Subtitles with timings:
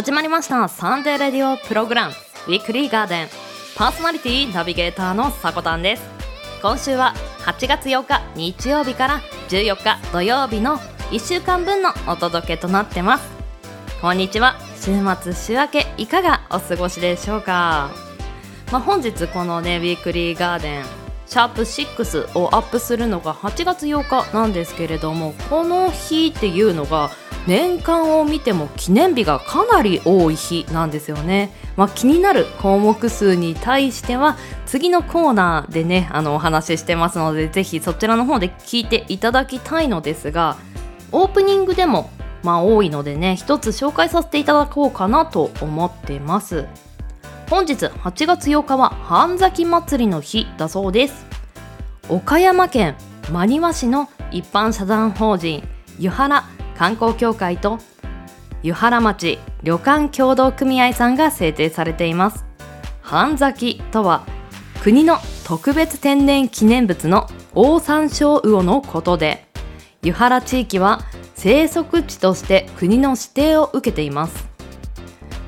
[0.00, 0.66] 始まりました。
[0.68, 2.14] サンデーレディオプログラム。
[2.46, 3.28] ウィークリーガーデン。
[3.76, 6.02] パーソナリティナビゲーターのさこたんです。
[6.62, 10.78] 今週は8月8日日曜日から14日土曜日の
[11.10, 13.28] 1週間分のお届けとなってます。
[14.00, 14.56] こんにちは。
[14.76, 17.90] 週末週明けいかがお過ごしでしょうか。
[18.72, 20.84] まあ、本日このねウィークリーガーデン
[21.26, 27.10] シャープ6をアップするのが8月8日なんですけれどもこの日っていうのが
[27.46, 34.36] 年間を見ても記念日がかなり多い日なんですよね、まあ、気になる項目数に対しては
[34.66, 40.56] 次のコーナーでねあのお話ししてますのでぜひそちらの方で聞いていただきたいのですが
[41.12, 42.10] オープニングでも
[42.42, 46.66] まあ多いのでね一つ紹介させていただこうかなと思ってます。
[47.48, 51.26] 本日8月8日は半崎祭りの日だそうです。
[52.08, 52.94] 岡山県
[53.30, 55.66] 真庭市の一般社団法人
[55.98, 56.44] 湯原
[56.80, 57.78] 観光協会と
[58.62, 62.46] 湯原町旅館協同組合さんが制定されています。
[63.02, 64.24] 半崎とは
[64.82, 69.44] 国の特別天然記念物のオオサンショウウオのことで
[70.02, 71.02] 湯原地域は
[71.34, 74.48] 生息地として国の指定を受けています。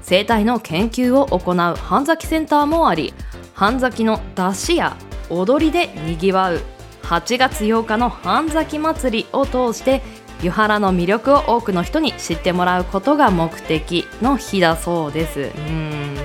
[0.02, 3.14] 生態の研究を行う半崎センターもあり
[3.54, 4.98] 半崎の出汁や
[5.30, 6.60] 踊りでにぎわう
[7.04, 10.02] 8月8日の半崎祭りを通して
[10.42, 15.52] 湯原の魅力を多くの人に知ってもらうことが目的の日だそうです。
[15.56, 16.16] うん。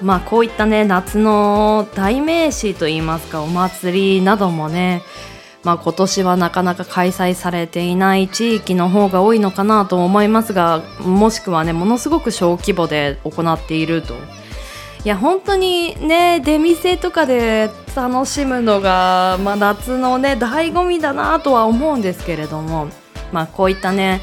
[0.00, 5.02] まあこういったね夏の代名詞といいますかお祭りなどもね
[5.64, 14.14] まあ、今年はなかなか開催されていない地域の方が多いのかなと思いますがもしくはねものすごく小規模で行っていると。
[15.04, 22.88] いや本当にね出店とかで楽しむのが、まあ、夏のね醍醐味だなとは思うんですけれども。
[23.32, 24.20] まあ、こういったね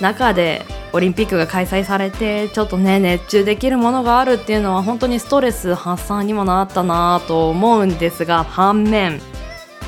[0.00, 0.62] 中で
[0.92, 9.20] オリンピックが開催されてちょっとね熱中できるものがあるっていうのは本当にストレス発散にもなったなと思うんですが反面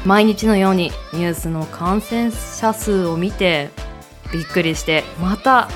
[0.05, 3.71] 毎日のようにニュースの感染者数を見て
[4.33, 5.69] びっくりしてまた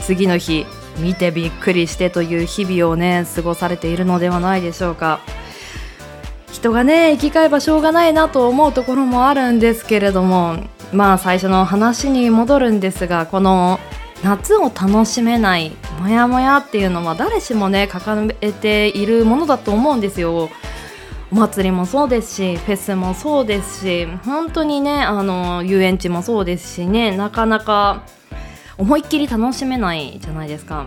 [0.00, 0.66] 次の日
[0.98, 5.20] 見てびっくりしてという日々をね過ごされているのではないでしょうか。
[6.52, 10.58] 人がね生き返えばしょうがないなと思うところもあるんですけれども
[10.92, 13.78] まあ最初の話に戻るんですがこの
[14.24, 20.50] 夏を楽しめないモヤモヤっていうのは誰しもね抱えているものだと思うんですよ。
[21.32, 28.02] お祭りもそうですしフェスもそうですし本当にねあの遊園地もそうですしねなかなか
[28.76, 30.86] 思いっきり楽しめないじゃないですか。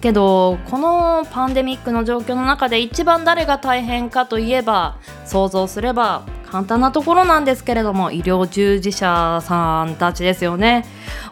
[0.00, 6.22] けどこのパンデミックの状況の中で一番誰が大変かといえば想像すれば
[6.56, 10.86] 簡単なところなんですけれども医療従事者さんたちですよね。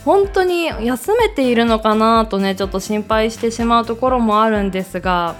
[0.04, 5.36] 本当に休めているのかなとねちょっと心配してしまうところもあるんですが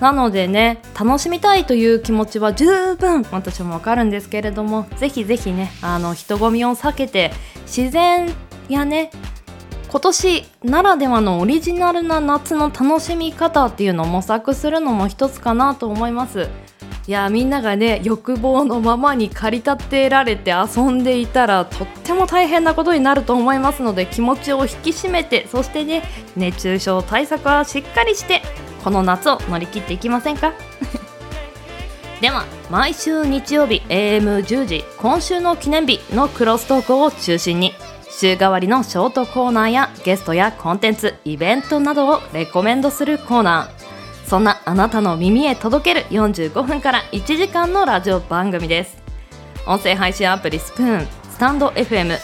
[0.00, 7.30] なのでね楽しみたいという気持ちは十分私もわかるんですけれどもぜひぜひねあの人混みを避けて
[7.66, 8.32] 自然
[8.70, 9.10] やね
[9.90, 16.48] 今年ならではのオリジナルな夏の楽しみ方っていうのを模索するのも一つかなと思います。
[17.08, 26.02] いやみんながね欲望のままに駆り立てられて遊んでいたらとっても大変なことになると思いますので気持ちを引き締めてそしてね
[26.36, 28.42] 熱中症対策はしっかりして
[28.82, 30.52] この夏を乗り切っていきませんか？
[32.20, 37.72] では毎週日曜日 AM10 時今週の記念日のクロストークを中心に
[38.10, 43.85] 週替わりのショートコーナーやゲストやコンテンツイベントなどをレコメンドするコーナー。
[44.26, 48.98] そんなあなたの耳へ届ける45分から1時間のラジオ番組です。
[49.68, 52.18] 音声配信アプリスプーンスタンド FM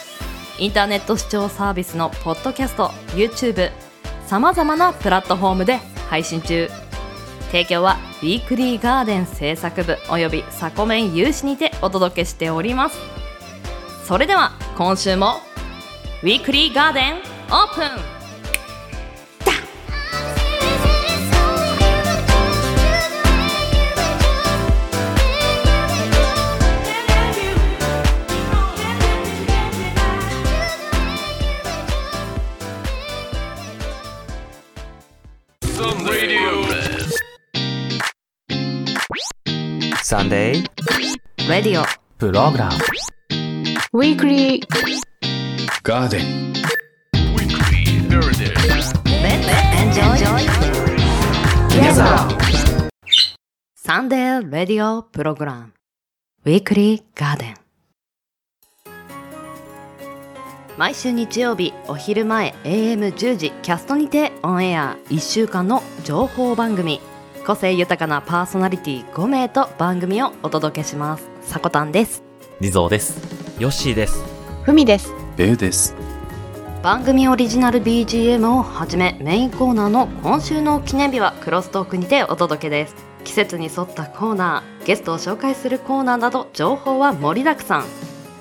[0.59, 3.71] インターネット視聴サービスのポッドキャスト YouTube
[4.27, 5.77] さまざまなプラットフォームで
[6.09, 6.69] 配信中。
[7.51, 12.97] 提供はウィークリーガーデン制作部およびサコメン有志にてお届けしております。
[14.05, 15.35] それでは今週も
[16.21, 18.12] ウィークリーガーデンオープン。
[41.53, 42.71] Radio program。
[43.93, 44.67] ウィークリー
[45.83, 46.53] ガーデン
[53.75, 55.73] Sunday radio program
[56.43, 57.55] ウィークリーガーデン
[60.79, 64.97] 毎週日曜日お昼前 AM10 時キャストにてオンエア。
[65.09, 66.99] 1週間の情報番組。
[67.45, 72.23] 個性豊かなパーソナリティ5名と番組をお届けしますさこたんです
[72.61, 73.17] リゾーです。
[73.59, 74.23] ヨッシーです。
[74.63, 75.11] ふみです。
[75.35, 75.95] ベウです。
[76.81, 87.85] 番組オリジナル BGM をはじめメインコーナーの今週の記念日はクロストークにてお届けです季節に沿ったコーナーゲストを紹介するコーナーなど情報は盛りだくさん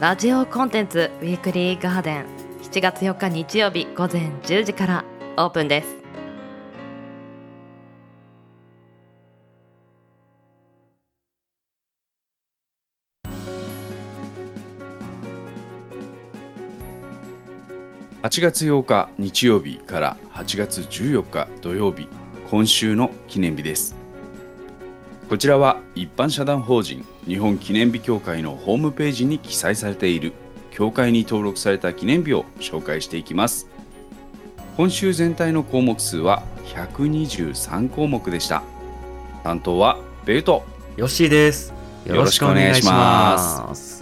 [0.00, 2.26] ラジオコンテンツウィークリーガーデン
[2.62, 5.04] 7月4日日曜日午前10時から
[5.37, 6.01] オープンです
[18.23, 22.07] 8月8日日曜日から8月14日土曜日、
[22.49, 23.97] 今週の記念日です。
[25.29, 30.35] こちらは一般社団法人日本記念日協会のホームページに記載されている
[30.71, 33.67] 協会に登録された記念日を紹介していきます。
[34.77, 38.63] 今週全体の項目数は123項目でした。
[39.43, 40.63] 担当はベルト。
[40.97, 41.75] ヨッシーです。
[42.07, 44.01] よろしくお願いします。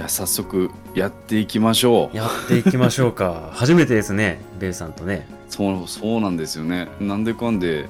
[0.00, 2.16] いや、早速やっていきましょう。
[2.16, 3.50] やっていきましょうか。
[3.52, 5.28] 初めてですね、ベイさんとね。
[5.50, 6.88] そうそうなんですよね。
[7.00, 7.86] なんでかんで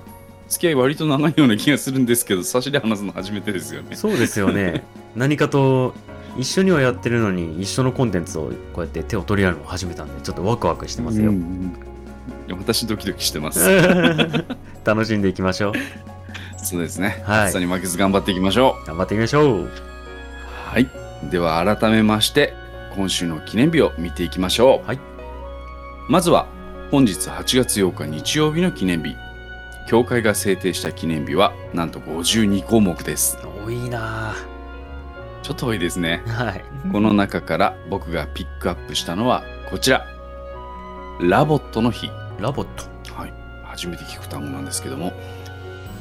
[0.49, 3.95] 付き合い割と長いような気がするんですけど、差しで話すの初めてですよね。
[3.95, 4.83] そうですよね。
[5.15, 5.95] 何かと
[6.37, 11.37] 一緒にはやってるのに一緒のコンテンツをこうやって手を取り合うのを始めたんでちょっとワクワクしてますようん。
[11.37, 11.73] うん
[12.59, 13.61] 私ドキドキしてます。
[14.85, 15.73] 楽しんでいきましょう。
[16.57, 17.23] そうですね。
[17.25, 19.65] はい暑さに負けず頑張っていきましょ頑張っていきましょう。
[19.67, 19.71] う。
[20.67, 21.00] はい。
[21.25, 22.55] では改めまして
[22.95, 24.87] 今週の記念日を見ていきましょう。
[24.87, 25.01] はい。
[26.09, 26.47] まずは
[26.91, 29.17] 本日8月8日日曜日の記念日。
[29.89, 33.39] 協会が制定した記念日はなんと52項目です。
[33.65, 34.35] 多いな
[35.43, 36.23] ちょっと多いですね。
[36.27, 36.65] ぁはい。
[36.91, 40.07] この中から僕がピックアップしたのはこちら。
[41.21, 42.11] ラボットの日。
[42.39, 42.67] ラボッ
[43.05, 43.15] ト。
[43.15, 43.33] はい。
[43.65, 45.13] 初めて聞く単語なんですけども、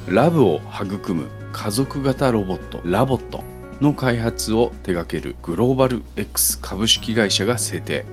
[0.07, 3.43] ラブを育む家族型ロボット、ラボット
[3.81, 8.05] の開発を手掛けるグローバル X 株式会社が制定。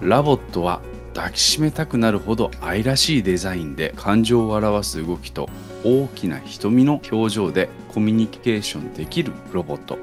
[0.00, 0.80] ラボットは
[1.14, 5.48] 抱きしめたくなるほど愛らしいデザインで感情を表す動きと
[5.84, 9.98] 大きな瞳の表情でコミュニケーションできるロボット。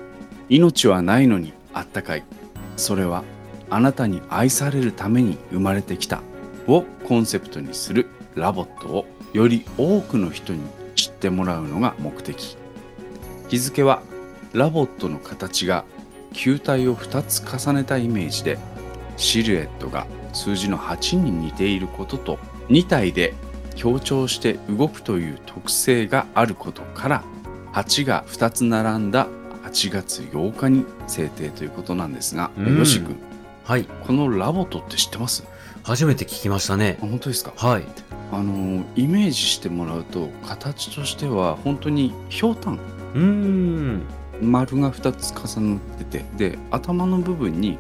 [0.49, 2.23] 命はないのにあったかい。
[2.75, 3.23] それは
[3.69, 6.21] あなたに愛されるために生まれてきた
[6.67, 10.61] をコンセプトにするラボットをより多くの人に
[10.95, 12.57] 知ってもらうのが目的。
[13.49, 14.01] 日付は
[14.53, 15.85] ラボットの形が
[16.33, 18.57] 球体を2つ重ねたイメージで
[19.17, 22.39] シルエットが数字の8に似ていることと
[22.69, 23.33] 2体で
[23.75, 27.23] 強調して動くという特性があることから
[27.73, 29.27] 8が2つ並んだ
[29.63, 33.15] 8月8日に制定ということなんですが、うんよし君
[33.65, 33.83] はい。
[33.83, 35.44] このラボットって知ってます？
[35.83, 37.05] 初めて聞きましたねあ。
[37.05, 37.51] 本当ですか？
[37.57, 37.83] はい。
[38.31, 42.79] あのイメージしてもらうと形としては本当にひょうたん。
[44.42, 47.78] 丸が2つ重なっててで頭の部分に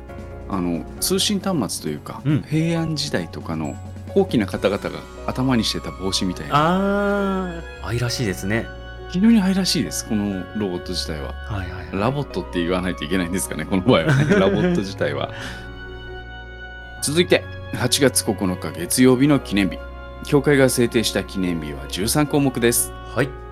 [0.49, 3.75] あの通信端末というか、うん平安時代とかの
[4.13, 7.85] 高貴な方々が頭にしてた帽子みたいなあー。
[7.85, 8.65] 愛らしいですね。
[9.09, 11.99] 非常に愛らしいですこのロボット自体ははいはいはい。
[11.99, 15.31] ラボットって言わないといけないんですかねこの場合はね ラボット自体は
[17.01, 17.43] 続いて
[17.73, 19.77] 8月9日月曜日の記念日
[20.25, 23.46] 協会が制定した記念日は13項目ですはい。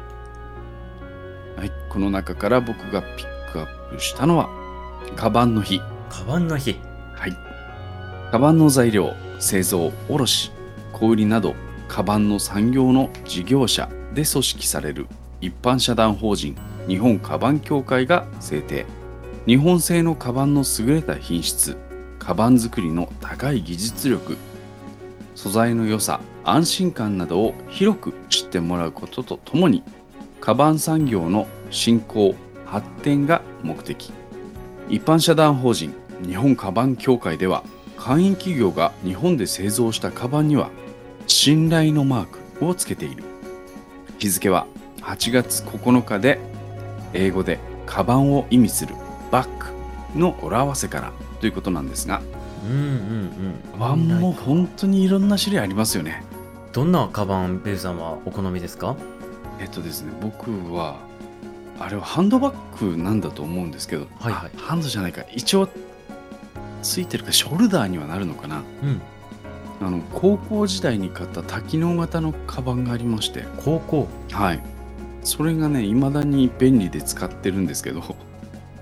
[1.65, 4.49] はい、この中から僕がピックアップしたのは、
[5.15, 5.81] カバンの日。
[6.09, 6.77] カバンの日。
[7.15, 7.35] はい。
[8.31, 10.51] カバンの材料、製造、卸、
[10.93, 11.55] 小売りなど、
[11.87, 15.07] カバンの産業の事業者で組織される
[15.41, 16.55] 一般社団法人
[16.87, 18.85] 日本カバン協会が制定。
[19.47, 21.77] 日本製のカバンの優れた品質、
[22.19, 24.37] カバン作りの高い技術力、
[25.33, 29.83] 素材の良さ、安心感などを広く知ってもらうこととともに、
[30.39, 34.11] カバン産業の振興・発展が目的。
[34.89, 35.93] 一般社団法人
[36.25, 37.63] 日本カバン協会では、
[37.97, 40.69] 会員企業が日本で製造したカバンには、
[41.27, 42.25] 信頼のマー
[42.59, 43.23] クをつけている。
[44.19, 44.67] 日付は
[45.01, 46.39] 8月9日で、
[47.13, 48.93] 英語でカバンを意味する
[49.31, 49.47] バッ
[50.13, 52.21] グの語呂合わせからということなんですが、
[52.65, 53.53] うんうんうん。
[53.73, 56.23] カバンも本当にいろんな種類ありますよね。
[56.71, 58.95] どんなカバン、ベイさんはお好みですか？
[59.59, 60.99] えっとですね、僕は、
[61.79, 65.69] あれはハンドバッグなんだと思うんですけど、はいはいあハンドじゃないか、一応、
[66.81, 68.63] ついてるか、ショルダーにはなるのかな。
[68.83, 69.01] うん。
[69.81, 74.07] あの、高校時代に買った多機能型のカバンがありまして、高校。
[74.31, 74.63] はい。
[75.23, 78.01] それがね、未だに便利で使ってるんですけど、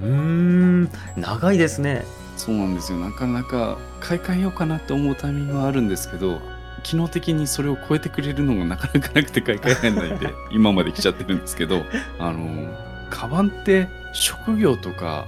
[0.01, 0.89] うーん。
[1.15, 2.03] 長いですね。
[2.37, 6.41] そうなんですよなかなか買い替えようかなって思うタイミングはあるんですけど
[6.83, 11.83] 機能的にそれを超えてくれるのがなかなかなくて買い替えられないんで 今まで来ちゃってるんですけど
[12.19, 12.67] あの
[13.09, 15.25] カバンって職業とか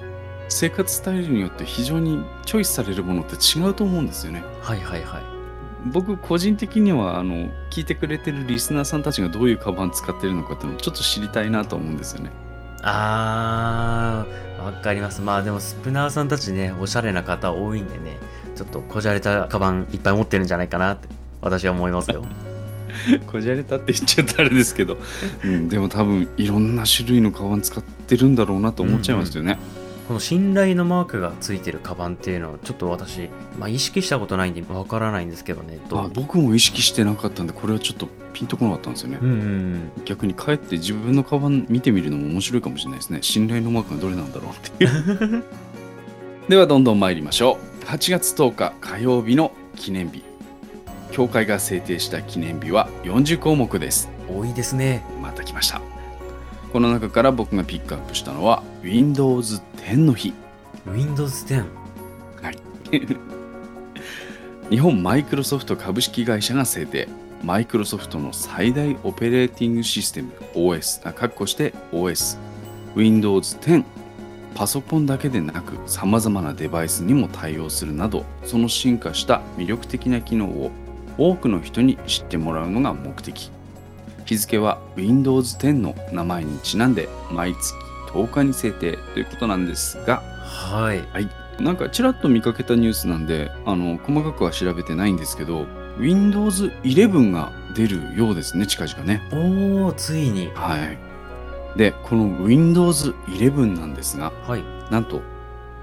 [0.49, 4.43] 生活スタイルによって非常にチョイスされるものって違うと思うんですよね。
[4.61, 5.21] はいはいはい。
[5.91, 12.31] 僕個人的にはあの聞いてくれてるリスナーさんたちがどういうカバン使ってるのかっていうのをちょっと知りたいなと思うんですよね。
[12.83, 15.21] あーわかります。
[15.21, 18.17] まあでもスプナーさんたちねおしゃれな方多いんでね
[18.55, 21.07] ちょっとこじゃれたカバンいっぱい持ってるんじゃないかなって
[21.45, 22.25] 私は思いますよ。
[23.27, 24.97] こじゃれたって言っちゃったあれですけど、
[25.43, 29.59] うん、でも多分いろんな種類のカバン使ってるんだろうなと思っちゃいますよね、
[30.07, 35.79] この信頼のマークがついてるカバンっていうのをちょっと私、まあ、意識したことないんでわからないんですけどね。
[35.91, 43.19] あ僕も意識してなかったんでこれはちょっとピンとこなかったんですよね、うんうん逆に帰って自分のカバン見てみるのも面白いかもしれないですね。
[43.21, 45.43] 信頼のマークがどれなんだろうっていう。
[46.49, 47.85] ではどんどん参りましょう。
[47.85, 50.23] 8月10日火曜日の記念日
[51.15, 54.09] 協会が制定した記念日は40項目です。
[54.27, 55.01] 多いですね。
[55.21, 55.81] また来ました。
[56.73, 60.33] この中から僕がピックアップしたのは Windows 10の日。
[60.85, 61.63] Windows 10
[64.69, 67.07] 日本マイクロソフト株式会社が制定。
[67.41, 72.37] マイクロソフトの最大オペレーティングシステム OS あ括弧して OS
[72.93, 73.85] Windows 10
[74.53, 80.71] パソコンだけでなく様々なデバイスにも対応するなどその進化した魅力的な機能を
[81.17, 83.51] 多くの人に知ってもらうのが目的。
[84.25, 87.75] 日付は Windows 10の名前にちなんで毎月
[88.07, 90.17] 10日に制定ということなんですが。
[90.17, 91.01] はい。
[91.11, 91.29] はい、
[91.59, 95.65] なんかちらっと見かけたニュースなんであの細かくは調べてないんですけど
[95.99, 99.21] Windows 11が出るようですね近々ね。
[99.31, 100.49] おーついに。
[100.55, 100.97] はい。
[101.77, 104.63] でこの Windows 11なんですがはい。
[104.91, 105.21] なんと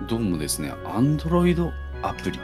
[0.08, 1.70] どうもですね Android
[2.02, 2.40] アプリ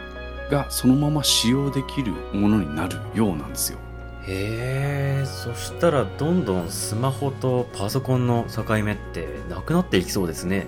[0.50, 3.78] がそのまま使用できるものになるようなんですよ。
[4.26, 10.67] へえそしたらどんどんスマホとパソコンの境目ってなくなっていきそうですね。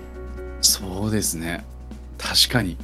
[0.61, 1.63] そうですね。
[2.17, 2.77] 確かに。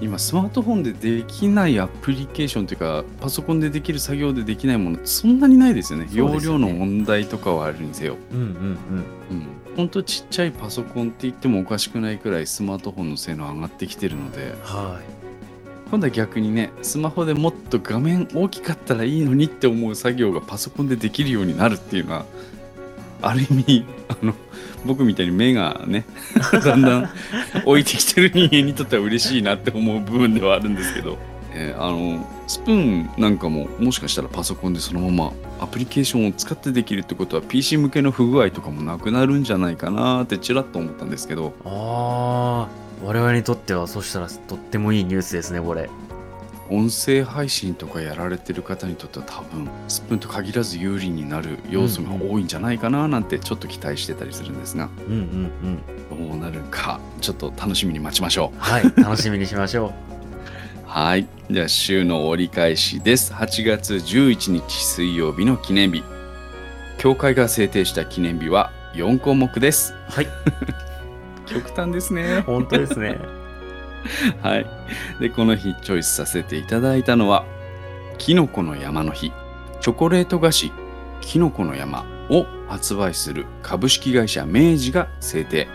[0.00, 6.06] 今スマートフォンでできないアプリケーションというかパソコンでできる作業でできないものそんなにないですよね。
[6.06, 8.16] ね容量の問題とかはあるにせよ。
[8.32, 9.46] うんうんうん。
[9.76, 14.48] ほんとちっちゃいパソコンって言ってもおかしくないくらいスマートフォンの性能上がってきてるので。
[14.48, 15.00] うんは
[15.90, 22.26] 今度は逆にねスマホでもっと画面大きかったらいいのにって思う作業がパソコンでできるようになるっていうのは
[23.22, 24.34] ある意味あの
[24.86, 26.06] 僕みたいに目がね
[26.64, 27.08] だんだん
[27.64, 31.18] 置いてきてる人間にとっては嬉しいなって思う部分ではあるんですけど、
[31.52, 41.48] えーあのスプーンなんかももしかしたらパソコンでそのままアプリケーションを使ってできるってことは PC 向けの不具合とかもなくなるんじゃないかなってちらっと思ったんですけど。
[41.48, 45.88] いあー我々にとってはそしたらとってもいいニュースですねこれ。
[46.68, 54.88] 音声配信とかやられてる方にとっては多分スプーンと限らず有利になる要素が多いんじゃないかななんてちょっと期待してたりするんですが。
[55.08, 55.80] うんうん
[56.10, 56.28] うん。
[56.28, 58.58] どうなるかちょっと楽しみに待ちましょう。
[58.58, 59.92] はい楽しみにしましょ
[60.86, 61.26] はい。
[61.50, 63.32] じゃあ週の折り返しです。
[63.32, 66.04] 8月11日水曜日の記念日。
[66.98, 69.92] 教会が制定した記念日は4項目です。
[69.92, 70.28] うはい
[71.50, 73.18] 極端ですね 本当ですね
[74.42, 74.66] はい。
[75.20, 77.44] で、この日チョイスさせていただいたのは、
[78.18, 79.32] キノコの山の日、
[79.80, 80.72] チョコレート菓子、
[81.20, 85.68] キノコの山を発売する株式会社明治が制定。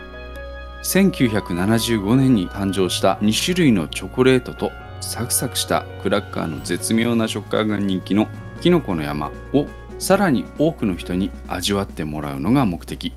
[0.83, 8.27] 1975年に誕生した2種類のチョコレートとサクサクしたクラッカーの絶妙な食感が人気の
[8.61, 9.65] キノコの山を
[9.97, 13.13] さらに多くの人に味わってもらうのが目的。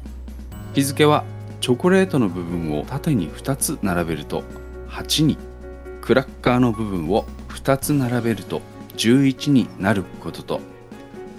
[0.75, 1.25] 日付は
[1.61, 4.45] チョコレートの部分を縦に2つ並べると
[4.89, 5.37] 8に
[6.01, 8.63] クラッカーの部分を2つ並べると
[8.97, 10.61] 11になることと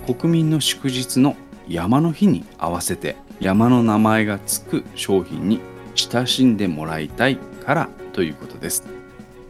[0.05, 1.35] 国民の祝日の
[1.67, 5.59] 山の日に合わせて山の名前がつく商品に
[5.95, 8.83] 親しんでもらいたいからということです。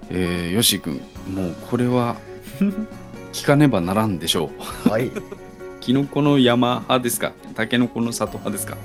[0.09, 1.01] えー、よし君
[1.33, 2.15] もうこれは
[3.33, 4.51] 聞かねばならんでしょ
[4.85, 4.89] う。
[4.89, 5.11] はい
[5.81, 7.31] キノコの山派ですか？
[7.55, 8.77] タケノコの里派ですか？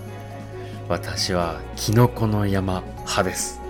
[0.88, 3.61] 私はキノコの山派です。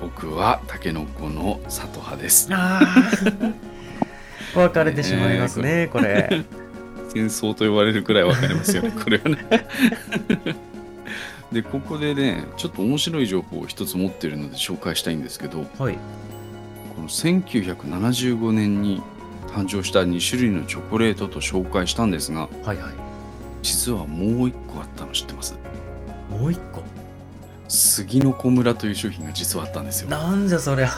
[0.00, 2.48] 僕はタケノコの里派です。
[2.52, 3.52] ああ
[4.54, 4.92] 分かれ。
[4.92, 6.44] てしまいますねこれ。
[7.08, 9.38] 戦争と言われるくらい分かりますよね、 これはね。
[11.50, 15.94] で、ここでね、ちょっと面白い情報を一つ持ってるので紹介したいんですけど、はい。
[16.94, 19.02] この1975年に
[19.48, 22.94] 誕生した2種類のチョコレートと紹介したんですが、はいはい。
[23.62, 25.54] 実はもう一個あったの知ってます？
[26.38, 26.82] もう一個。
[27.68, 30.08] 杉の子村という商品が実はあったんですよ。
[30.08, 30.90] なんじゃそりゃ。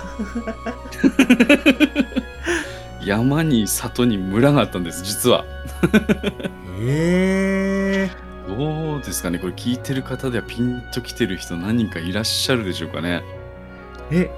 [3.02, 5.45] 山に里に村があったんです実は。
[6.80, 8.28] ええ。
[8.49, 13.23] どうですかねこれ聞いてる方ではピンときてる人何人かいらっしゃるでしょうかね。
[14.11, 14.30] え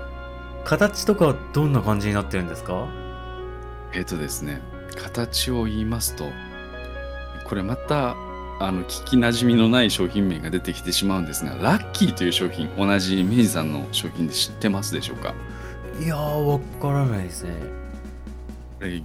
[0.64, 2.86] 形とかどんな感じになってるんですか？
[3.92, 4.60] えっ、とですね
[4.96, 6.30] 形を言いますと
[7.44, 8.14] これまた
[8.62, 15.34] あの聞きなじみのない商品名が出てきてしまうんですがラッキーという商品同じ明治さんの商品で知ってますでしょうか？
[15.98, 17.52] いやーわからないですね。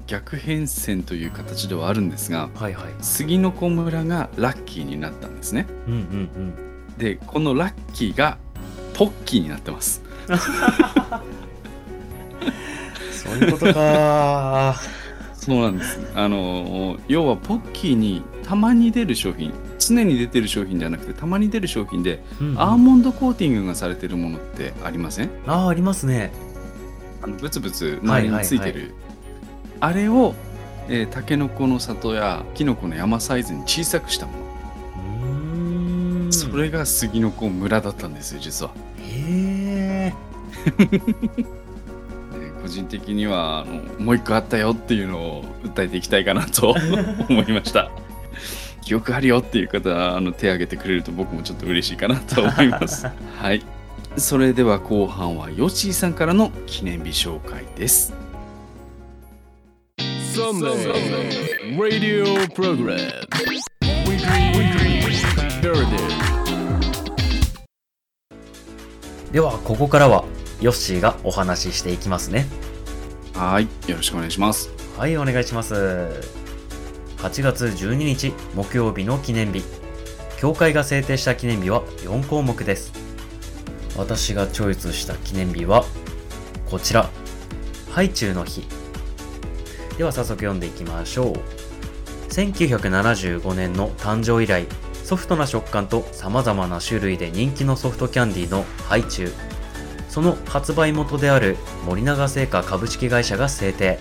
[0.08, 2.94] 逆変遷という形ではあるんですがはいはい。
[3.02, 5.68] 杉の子村がラッキーになったんですね。
[5.88, 6.02] うんうんう
[6.94, 6.98] ん。
[6.98, 8.38] でこのラッキーが
[8.94, 10.02] ポッキーになってます。
[13.12, 14.76] そういうことか
[15.34, 16.00] そうなんです。
[16.14, 22.60] あの要はポッキーにたまに出る商品常に出てる商品じゃなくてたまに出る商品でうんうん。
[22.62, 25.30] アーモンドコーティングがされてるものってありません？
[25.48, 26.32] あーありますね。
[27.24, 28.94] あのブツブツ周りについてる、
[29.80, 30.36] あれを、
[30.90, 34.40] えー、タケノコの里やキノコの山サイズに小さくしたもの、
[35.24, 36.34] うーん。
[36.34, 40.14] それが杉の子村だったんですよ実は、へえ
[40.78, 41.46] えー
[42.62, 46.76] 個人的にはあのもう一個あったよっていうのを訴えていきたいかなと
[47.30, 47.92] 思いました
[48.86, 53.08] 記憶あるよっていう方はあの手を挙げてくれると僕もちょっと嬉しいかなと思います。
[53.42, 53.62] はい。
[54.16, 58.14] それでは後半はヨッシーさんからの記念日紹介です。
[69.32, 70.24] ではここからは
[70.62, 72.46] ヨッシーがお話ししていきますね。
[73.34, 73.64] はい。
[73.88, 74.70] よろしくお願いします。
[74.98, 76.45] はいお願いします
[77.26, 79.64] 8月12日木曜日の記念日
[80.38, 82.94] 協会が制定した記念日は4項目です。
[83.98, 85.86] 私がチョイスした記念日は
[86.70, 87.10] こちら。
[87.90, 88.68] ハイチュウの日。
[89.98, 91.34] では早速読んでいきましょう。
[92.30, 94.68] 1975年の誕生以来
[95.04, 99.34] ソフトな食感と様々な種類で人気のソフトキャンディのハイチュウ
[100.10, 103.98] その発売元である森永製菓株式会社が制定。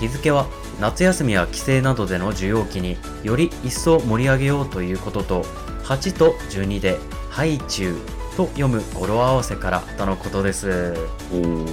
[0.00, 0.46] 日付は
[0.80, 5.42] 夏休みや帰省などでの需要期により一層盛り上げようということと
[5.84, 6.98] 8と12で
[7.30, 8.00] 「ハイチュウ」
[8.36, 10.94] と読む語呂合わせからとのことです。
[11.32, 11.66] おお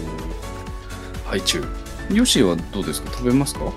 [1.26, 1.68] ハイチュウ。
[2.16, 3.12] ヨッシーはどうですか？
[3.12, 3.72] 食べますか？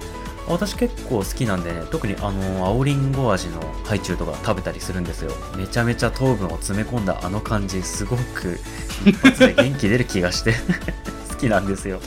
[0.49, 5.33] 私結構好きなんでね特にあの青りんご味のハイチュウとか食べたりするんですよ。
[5.57, 8.59] めちゃめちゃ糖分を詰め込んだあの感じすごく
[9.05, 10.55] 一発で元気出る気がして
[11.29, 12.01] 好きなんですよ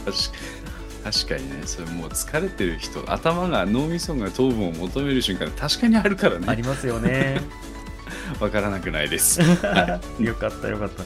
[1.03, 1.63] 確かにね。
[1.65, 6.45] それもう疲れてる人頭が脳みそが糖分を求める瞬間確かにあるからね。
[6.47, 7.41] ありますよね。
[8.39, 9.41] わからなくないです。
[10.19, 11.03] よかったよかった。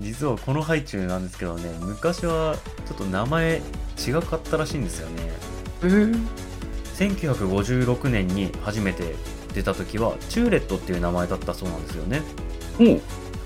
[0.00, 2.56] 実はこのハイチュウなんですけどね昔は
[2.88, 3.60] ちょっと名前
[3.98, 5.16] 違かったらしいんですよね。
[5.82, 6.28] えー、
[6.96, 9.14] 1956年に初めて
[9.54, 12.22] 出た時はチューレットっていう名前だったそうなんですよね。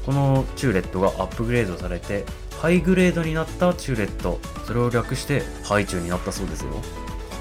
[0.06, 2.24] このチューレットがアップグレードされて
[2.64, 4.40] ハイグレードになったチューレット。
[4.66, 6.70] それを略してハイチュウになったそうですよ。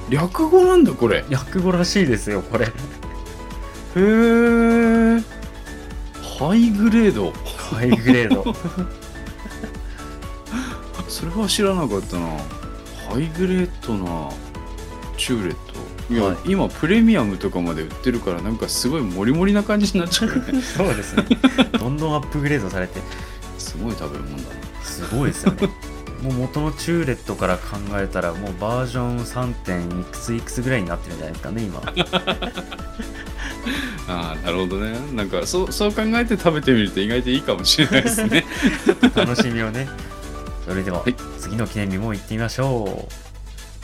[0.10, 1.20] 略語なんだこれ。
[1.20, 2.68] へ略語らしいですよこれ。
[3.96, 5.24] え
[6.38, 7.32] ハイグレード。
[7.32, 8.54] ハイグレード。
[11.08, 12.28] それは知らなかったな。
[13.08, 14.30] ハイグレードな
[15.16, 16.14] チューレット。
[16.14, 16.38] いや、はい。
[16.44, 20.60] 今プレミアムとかまで売ってるからなんかすごいモリモリな感じになっちゃうよね。
[20.76, 21.26] そうですね。
[21.80, 23.00] どんどんアップグレードされて。
[23.58, 24.63] すごい食べるもんだな
[24.94, 25.70] すごいですよね。
[26.24, 29.54] もう元のチューレットから考えたらもうバージョン 3.
[29.54, 31.82] 点いくついくつぐらいになってるんじゃないですかね今。
[34.08, 34.98] ああなるほどね。
[35.14, 38.46] なんかそうそう考えて食べてみると意外といいかもしれないですね。
[39.16, 39.90] 楽しみをね。
[40.66, 41.16] それでは、はい。
[41.40, 43.08] 次の記念日も行ってみましょ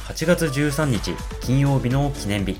[0.07, 0.11] う。
[0.11, 2.57] 8月13日金曜日の記念日。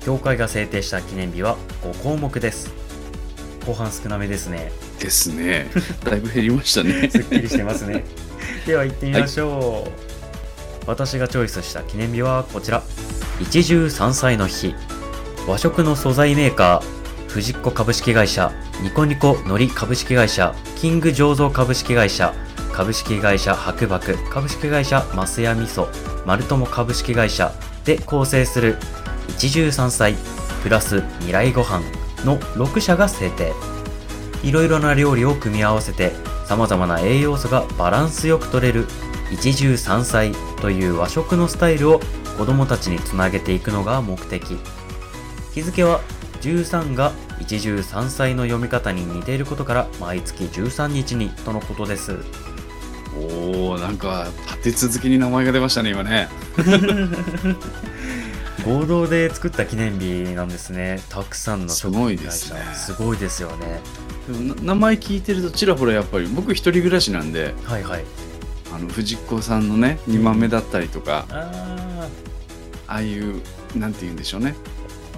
[0.00, 2.79] 協会が制定した記念日は5項目です
[3.66, 4.72] 後半少なめですね。
[4.98, 5.70] ですね。
[6.04, 7.08] だいぶ減りましたね。
[7.10, 8.04] すっきりしてますね。
[8.66, 9.90] では行ってみましょう、
[10.86, 12.82] 私がチョイスした記念日はこちら。
[13.40, 14.74] 一汁三菜の日。
[15.46, 17.28] 和食の素材メーカー。
[17.28, 18.52] 藤子株式会社。
[18.82, 20.54] ニコニコ海苔株式会社。
[20.76, 22.34] キング醸造株式会社。
[22.72, 25.86] 株式会社白麦株式会社増屋味噌。
[26.26, 27.52] 丸友株式会社。
[27.84, 28.76] で構成する。
[29.28, 30.16] 一汁三菜
[30.62, 33.52] プラス未来ご飯の6社が制定。
[34.42, 36.12] いろいろな料理を組み合わせて
[36.46, 38.86] 様々な栄養素がバランスよく取れる
[39.30, 42.00] 一汁三菜という和食のスタイルを
[42.38, 44.58] 子供たちにつなげていくのが目的。
[45.52, 46.00] 日付は
[46.40, 52.18] 13が一汁三菜の読み方に似ていることから毎月13日にとのことです。
[53.16, 56.28] おおなんか立て続けに名前が出ましたね今ね
[58.64, 61.00] 合同で作った記念日なんですね。
[61.08, 62.60] たくさんのすごいですね。
[62.74, 63.80] すごいですよね。
[64.62, 68.04] 名前聞いてるとちらほらやっぱり僕一人暮らしなんではいはい。
[68.72, 72.08] あの藤子さんのね煮豆だったりとかあ
[72.86, 73.42] ああいう
[73.74, 74.54] なんて言うんでしょうね。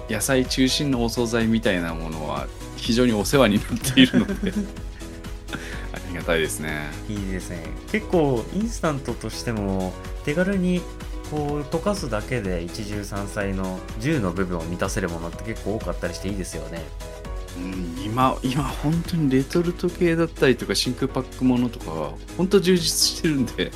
[0.09, 4.53] 野菜中心のお惣菜みたいなものは非常にお世話になっているので。
[5.93, 6.89] ありがたいですね。
[7.07, 7.63] ーいいですね。
[7.91, 9.93] 結構インスタントとしても
[10.25, 10.81] 手軽に
[11.29, 16.83] こう溶かすだけで一汁三菜の10の部分を満たせるものって結構多かったりしていいですよね。
[17.57, 23.71] うん今今本当にレトルト系だったりとか真空パックものとかは本当充実してるんで。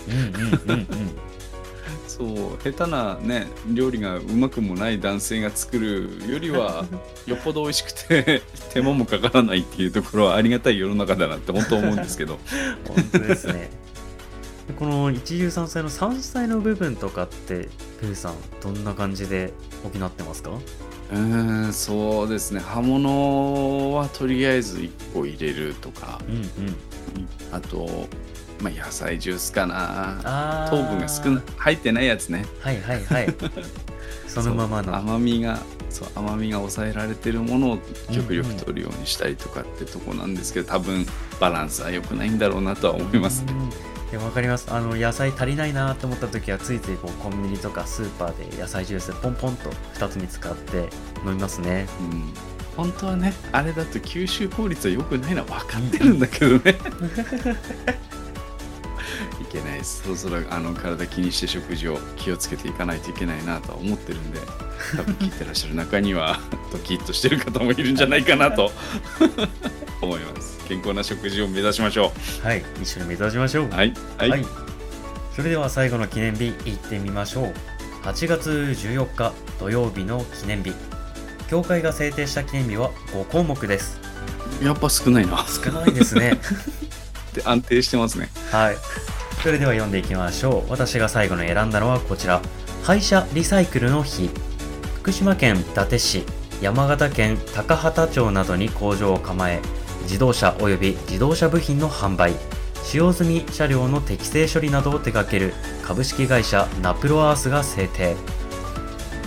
[2.18, 6.86] そう下手なね料理がうまくもない男性が作るよりは
[7.28, 8.42] よっぽど美味しくて
[8.74, 12.40] 手間もかからないっていうところはありがたい世の中だなって本当思うんですけど。
[12.88, 13.70] 本当ですね
[14.74, 19.54] この一汁三菜の山菜の部分とかってプーさんどんな感じで
[19.84, 20.52] 補ってますか？
[20.52, 22.60] うーんそうですね。
[22.60, 26.20] 葉物はとりあえず1個入れるとか。
[26.28, 26.76] うんうん。
[27.52, 28.08] あと、
[28.62, 30.68] まあ、野菜ジュースかな。
[30.70, 32.46] 糖分が少ない入ってないやつね。
[32.60, 33.36] はいはいはい。
[34.28, 34.96] そのままの。
[34.98, 37.80] 甘みがそう甘みが抑えられてるものを
[38.12, 41.06] 極力取るようにしたりとかってとこなんですけど、多分
[41.40, 43.54] バランスは良くないんだろうなとは思いますね。
[43.54, 43.56] う
[43.94, 44.72] んでも分かります。
[44.72, 50.90] あの野菜足りないなと思った時はついついこうコンビニとかスーパーで野菜ジュースポンポンと2つに使って
[51.26, 51.88] 飲みますね。
[52.00, 52.34] うん。
[52.76, 56.76] 本当はねあれだと吸収効率は良くないのは分かってるんだけどね。
[59.42, 60.04] いけないです。
[60.04, 64.40] そろそろあの体気にして食事を気をつけていかないといけないなとは思ってるんで
[64.96, 66.40] 多分聞いてらっしゃる中には
[66.72, 68.72] ドキッとしてる方もいるんじゃないかなと。
[70.02, 72.12] 思います健康な食事を目指しましょ
[72.44, 73.68] はい一緒に目指しましょう。
[73.68, 74.46] うはいはい、はい、
[75.36, 77.54] それでは最後の記念日いってみましょう。
[78.04, 80.74] 8月14日土曜日の記念日。
[81.50, 84.00] 協会が制定した記念日は5項目です。
[84.62, 85.46] やっぱ少ないな。
[85.48, 86.40] 少ないですね。
[87.34, 88.30] で安定してますね。
[88.52, 88.78] はい。
[89.42, 90.72] それでは読んでいきましょう。
[90.72, 92.42] 私が最後に選んだのはこちら。
[92.84, 94.30] 廃車リサイクルの日。
[94.96, 96.24] 福島県伊達市
[96.62, 99.62] 山形県高畑町などに工場を構え
[100.08, 102.34] 自動車及び自動車部品の販売
[102.82, 108.16] 使用済み車両の適正処理などを手掛ける株式会社ナプロアースが制定。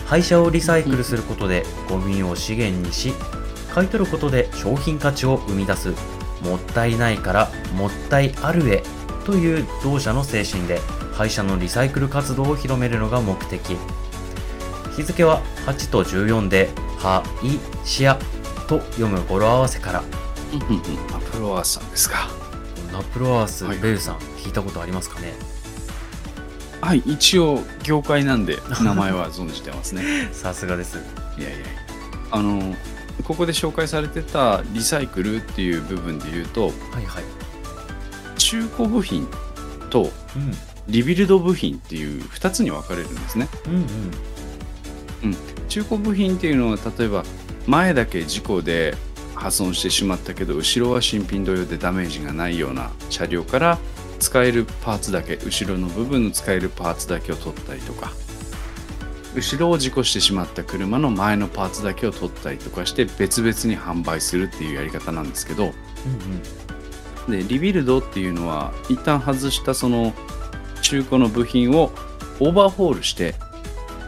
[0.06, 3.12] 廃車をリサイクルすることでゴミを資源にし
[3.72, 5.90] 買い取ることで商品価値を生み出す
[6.42, 8.82] もったいないからもったいあるへ
[9.24, 10.80] という同社の精神で
[11.12, 13.76] 廃車のリサイクル活動を広めるのが目的。
[14.96, 18.18] 日付は8と14で「は、い、しや」
[18.66, 20.29] と読む語呂合わせから。
[20.52, 22.28] アプロワースさんですか。
[22.92, 23.78] ナプロアース、はい。
[23.78, 25.32] ベルさん聞いたことありますかね。
[26.80, 30.28] はい一応業界なんで名前は存じてますね。
[30.32, 30.98] さすがです。
[31.38, 31.58] いやいや
[32.32, 32.74] あの
[33.24, 37.24] ここで紹介されてたリサイクルっていう部分で言うとはいはい。
[38.36, 39.28] 中古部品
[39.90, 40.56] とうん。
[40.88, 43.48] リビルド部品っていう2つに分かれるんですね。
[43.66, 45.30] うん。
[45.30, 45.36] うん。
[45.68, 47.24] 中古部品っていうのは例えば
[47.66, 48.96] 前だけ事故で
[49.40, 53.78] 破損してしまったけど後ろは新品同様でダメージがないような車両から
[54.18, 58.12] 使えるパーツだけ後ろの部分の使えるパーツだけを取ったりとか
[59.34, 67.42] 後ろを事故してしまった車の前のパーツだけを取ったりとかして別々に販売するっていうやり方なんですけどうんうん。
[67.42, 70.12] でリビルドっていうのは一旦外したその
[70.82, 71.92] 中古の部品を
[72.40, 73.34] オーバーホールして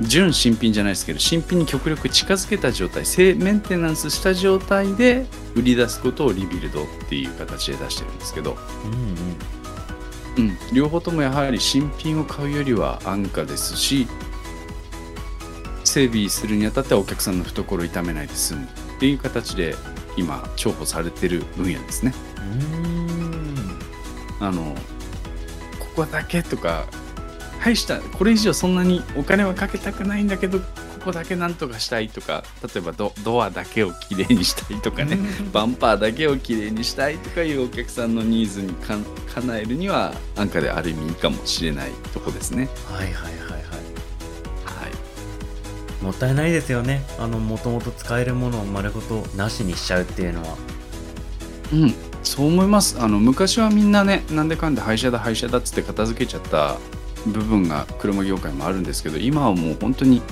[0.03, 8.57] 純新品じゃないですけど新品に極力近づけた状態性メンテナンスした状態で売り出すことをリビルドっていう形で出してるんですけど、
[10.37, 10.49] うんうん。
[10.49, 14.07] うん、両方ともやはり新品を買うよりは安価ですし
[15.85, 19.75] 整備するにあたってはお客さんの懐を痛めないで済むっていう形で
[20.17, 22.15] 今重宝されてる分野ですね。
[22.37, 23.79] うーん。
[24.41, 24.75] あの
[25.79, 26.87] ここだけとか
[27.63, 30.65] はいしたこれ以上そんなにお金はかけたくないんだけどこ
[31.05, 35.17] こだけなんとかしたいとか例えばドドアだけをきれいにしたいとかね
[35.55, 38.97] バンパーだけをきれいにしたいとかいうお客さんのニーズにか
[39.37, 42.69] 叶えるには安価である意味いいかもしれないとこですね。
[42.91, 43.31] はいはいはいはい。
[43.31, 43.59] は
[46.01, 46.05] い。
[46.05, 47.05] もったいないですよね。
[47.21, 50.57] あのもともと使えるものを丸ごとなしにしちゃうっていうのは。
[51.73, 51.95] うん、
[52.25, 52.97] そう思います。
[52.99, 56.77] あの昔はみんなねなんでかんで廃車だ廃車だっつって片付けちゃった
[57.27, 60.23] 部分が車業界もあるんですけど今はもう本当に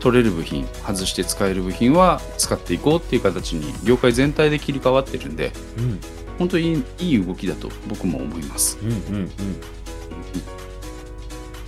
[0.00, 6.00] 取れる部品外して使える部品は使っていこうっていう形に業界全体で切り替わってるんでうん。
[6.38, 8.78] 本当にいいいい動きだと僕も思います。
[8.82, 9.24] うんうんうん。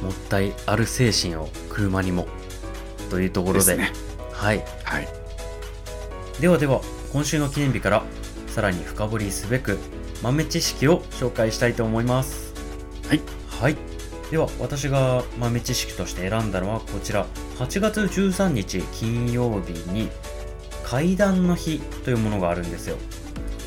[0.02, 2.26] もったいある精神を車にも
[3.10, 3.76] というところで。
[3.76, 3.92] ね。
[4.32, 4.64] はい。
[4.82, 5.08] はい。
[6.40, 6.80] ではでは
[7.12, 8.02] 今週の記念日から
[8.46, 9.78] さらに深掘りすべく
[10.22, 12.54] 豆知識を紹介したいと思います。
[13.08, 13.20] はい。
[13.60, 13.91] はい
[14.32, 17.26] では私が豆知識として選んだのはこちら。
[17.58, 20.08] 8月13日金曜日に
[20.82, 22.96] 階段の日というものがあるんですよ。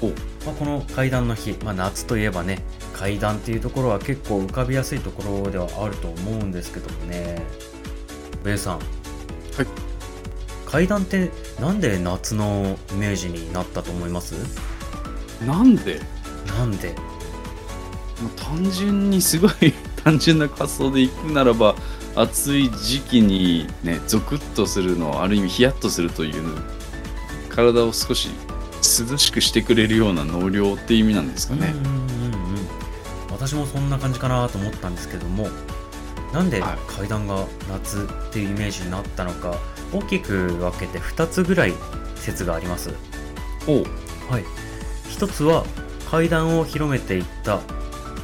[0.01, 0.07] お。
[0.43, 2.63] まあ、この階段の日、まあ、夏といえばね
[2.95, 7.43] 階段っていうところは結構浮かびやすいところではあると思うんですけどもね。
[8.43, 8.79] ベイさん。
[8.79, 8.85] はい。
[10.65, 14.33] 階段ってなんで夏のイメージになったと思います？
[15.45, 15.99] なんで？
[16.47, 16.95] なんで？
[18.35, 21.75] 単純にすごい単純な発想でいくならば
[22.15, 26.61] 暑い時期にねゾクッとするのある意味ヒヤッとするという
[27.49, 28.29] 体を少し
[29.09, 31.73] 涼しくしてくれるような能量っていう意味なんですかね。
[31.73, 32.67] うん、うんうんうん。
[33.31, 35.47] 私もそんな感じかなと思ったんですけども
[36.31, 36.77] なんではい。
[36.87, 39.57] 階段が夏っていうイメージになったのか
[39.91, 41.73] 大きく分けて2つぐらい
[42.15, 42.93] 説があります。
[43.67, 43.85] おう。
[44.29, 44.45] はい、
[45.09, 45.65] 一つは
[46.11, 47.59] 怪談を広めていった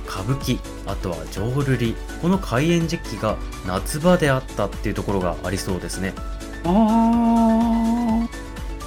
[0.08, 0.60] 歌舞伎
[0.92, 1.96] あとは浄瑠璃。
[2.22, 6.14] この開演時期が夏場であったっていうところがありそうですね。
[6.66, 8.28] あ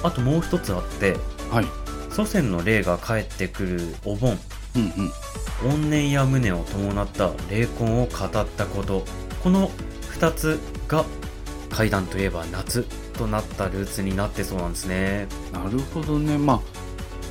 [0.03, 1.17] あともう一つあって
[1.51, 1.65] あはい。
[2.11, 4.37] 祖先の霊が帰ってくるお盆。
[4.75, 5.11] うんうん。
[5.63, 9.05] 怨念や無念を伴った霊魂を語ったこと。
[9.43, 9.69] この
[10.19, 11.05] 2つが
[11.69, 12.83] 怪談といえば夏
[13.17, 15.27] となったルーツになってそうなんですね。
[15.51, 16.37] なるほどね。
[16.37, 16.61] まあ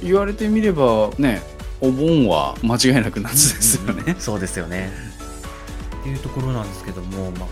[0.03, 1.43] 言われてみればね
[1.87, 4.91] お盆は間違いなく夏ですよねそうですよね。
[6.01, 7.49] っていうところなんですけども、まあ、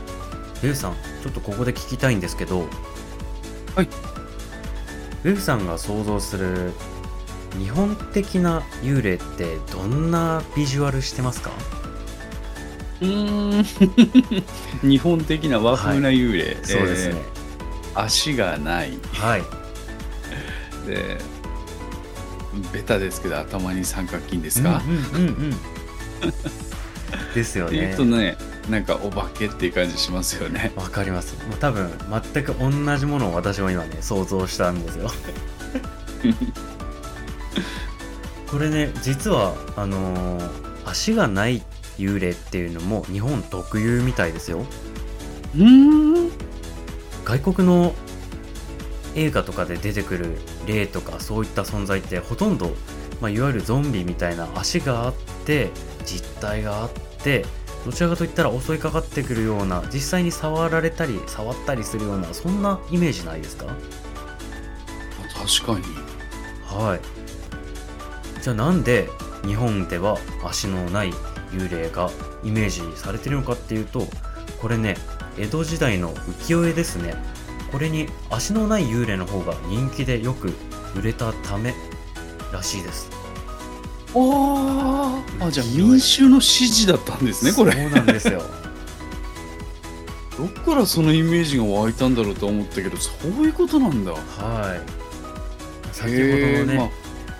[0.62, 2.60] ウェブさん、ちょっとここで聞きたいんですけど、
[3.74, 3.88] はい。
[5.24, 6.72] ウェブさんが想像する
[7.58, 11.50] 日本的な幽霊ってどんなビジュアルしてますか？
[13.00, 13.64] うーん
[14.88, 17.14] 日本的な和風な幽霊、そうですね。
[17.16, 17.42] えー
[17.94, 19.42] 足がないはい。
[20.86, 21.18] で
[22.72, 25.56] ベタですけど頭に三角筋ですか、うんうんうんうん。
[27.34, 28.04] ですよっていうねと。
[28.04, 28.36] ね
[28.70, 31.34] なんかお化けっていう感じしますよねわかります。
[31.48, 31.90] もう多分、
[32.32, 35.10] 全く同じものを私も今ね、想像したんですよ。
[38.46, 41.62] これね、実は、あのー足がない
[41.98, 44.64] 幽霊っていうのも日本特有みたいですよ。
[45.56, 46.30] うん
[47.24, 47.94] 外国の
[49.14, 52.74] 映画とかで出てくる霊とかそういった存在ってほとんど、
[53.20, 55.70] まあ、いわゆるゾンビみたいな足があって
[56.04, 56.90] 実体があっ
[57.22, 57.44] て
[57.84, 63.66] どちらかといったら襲いかかってくるような実際に触られたり触ったりするようなそんなイメージないですか？
[65.62, 65.96] 確かに。
[66.64, 67.00] はい。
[68.40, 69.08] じゃあなんで
[69.44, 71.12] 日本では足のない
[71.50, 72.10] 幽霊が
[72.44, 74.06] イメージされてるのかっていうと
[74.60, 74.96] これね
[75.36, 77.14] 江戸時代の浮世絵ですね
[77.72, 80.52] これに足のない幽霊の方が人気でよく
[80.94, 81.74] 売れたため
[82.52, 83.10] らしいです。
[84.14, 87.72] ああじゃあ民衆の指示だったんですねこれ。
[87.72, 88.42] そうなんですよ。
[90.36, 94.12] どっからそのイメージが湧いたんだろうと思ったけどそういうことなんだ。
[94.12, 95.94] はい。
[95.94, 96.88] 先ほどのね、まあ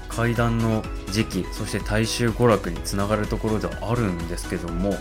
[0.09, 4.95] 階段の時期そして大衆娯楽につながるところではあるんですけども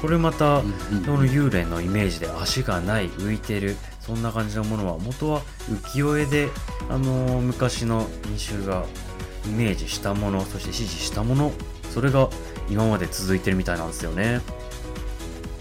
[0.00, 1.04] これまた、うんうん。
[1.04, 6.48] その幽霊のイメージで足がない浮いてるそんな感じのものは元は浮世絵で、
[6.88, 8.84] あのー昔の民衆が
[9.46, 11.50] イメージしたものそして指示したもの
[11.92, 12.28] それが
[12.70, 14.40] 今まで続いてるみたいなんですよね。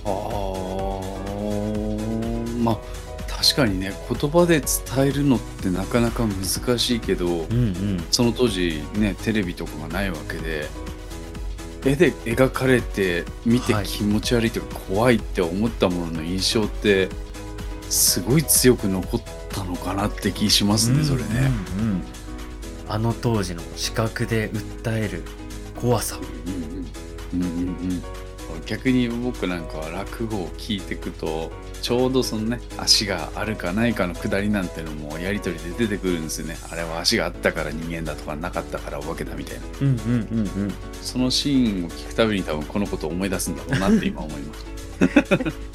[0.06, 1.16] あー。
[2.62, 2.80] まあ
[3.28, 8.04] 確かにね言葉で伝えるのってなかなか難しいけど、うんうん。
[8.12, 10.68] その当時ねテレビとかがないわけで
[11.84, 13.86] 絵で描かれて見てはい。
[13.86, 17.10] 気持ち悪いとか怖いって思ったものの印象って
[17.90, 21.52] すごい強く残ったのかなって気しますね、それね。
[21.78, 21.92] うんうん。
[21.92, 22.04] うん
[22.88, 25.24] あの当時の視覚で訴える
[25.76, 26.20] 怖さ。
[27.34, 28.04] うんうんうんうんうん
[28.66, 31.52] 逆に僕なんかは落語を聞いていくと
[31.84, 36.58] ちょうどそのね足があるかないかのくだりなんてのもやり取りで出てくるんですよね。
[36.72, 39.66] あれは足があったから人間だとかなかったからお化けだみたいな。
[39.82, 40.74] うんうんうんうん。
[41.00, 44.66] そのシーンを聞くたびに多分このことを思い出すんだろうなって今思います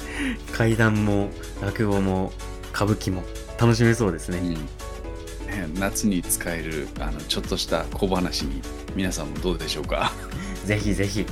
[0.55, 1.29] 怪談も
[1.61, 2.31] 落語も
[2.73, 3.23] 歌舞伎も
[3.59, 4.39] 楽しめそうですね。
[4.39, 8.61] うんね、夏に使えるあのちょっとした小話に
[8.95, 10.11] 皆さんもどうでしょうか？
[10.65, 11.25] ぜひぜひ。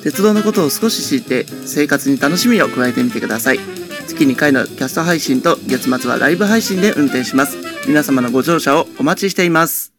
[0.01, 3.59] 鉄道のことを少し知って生活に楽しみを加えてみてください。
[4.07, 7.55] 月2回のキャスト配信と月末はライブ配信で運転します。
[7.87, 9.93] 皆様のご乗車をお待ちしています。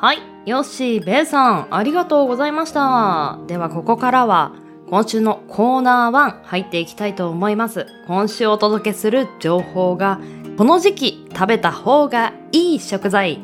[0.00, 3.38] はい、ヨッシー、ベイさん、ありがとうございました。
[3.46, 4.50] では、ここからは、
[4.90, 7.86] 今週のコーナー1入っていきたいと思います。
[8.06, 10.18] 今週お届けする情報が、
[10.56, 13.40] この時期食べた方がいい食材。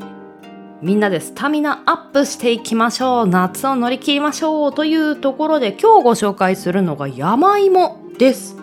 [0.81, 3.27] みんなでスタミナアップしていきましょう。
[3.27, 4.73] 夏を乗り切りましょう。
[4.73, 8.57] というところで今日ご紹介するのが山芋です。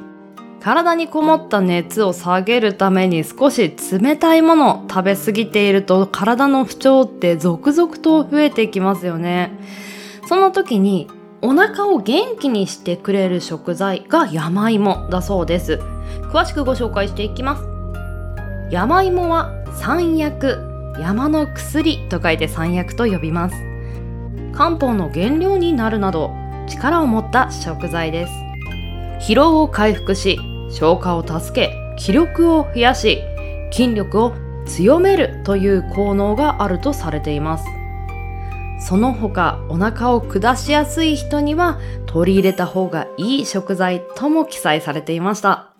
[0.59, 9.51] 体にこもった熱を下げるために少し冷たいものを食べ過ぎていると体の不調って続々と増えていきますよね。
[10.27, 11.07] その時に
[11.41, 15.79] お腹を元気にしてくれる食材が山芋だそうです。
[16.31, 17.63] 詳しくご紹介していきます。
[18.71, 23.55] 山芋は山薬、山の薬と書いて山薬と呼びます。
[24.53, 26.31] 漢方の原料になるなど
[26.67, 28.33] 力を持った食材です。
[29.21, 30.39] 疲労を回復し
[30.71, 33.21] 消化を助け気力を増やし
[33.71, 34.33] 筋力を
[34.65, 37.65] 強めるという効能があるとされています
[38.81, 45.71] その他お腹を下しやすい人には取り入れた方がいい食材とも記載されていました。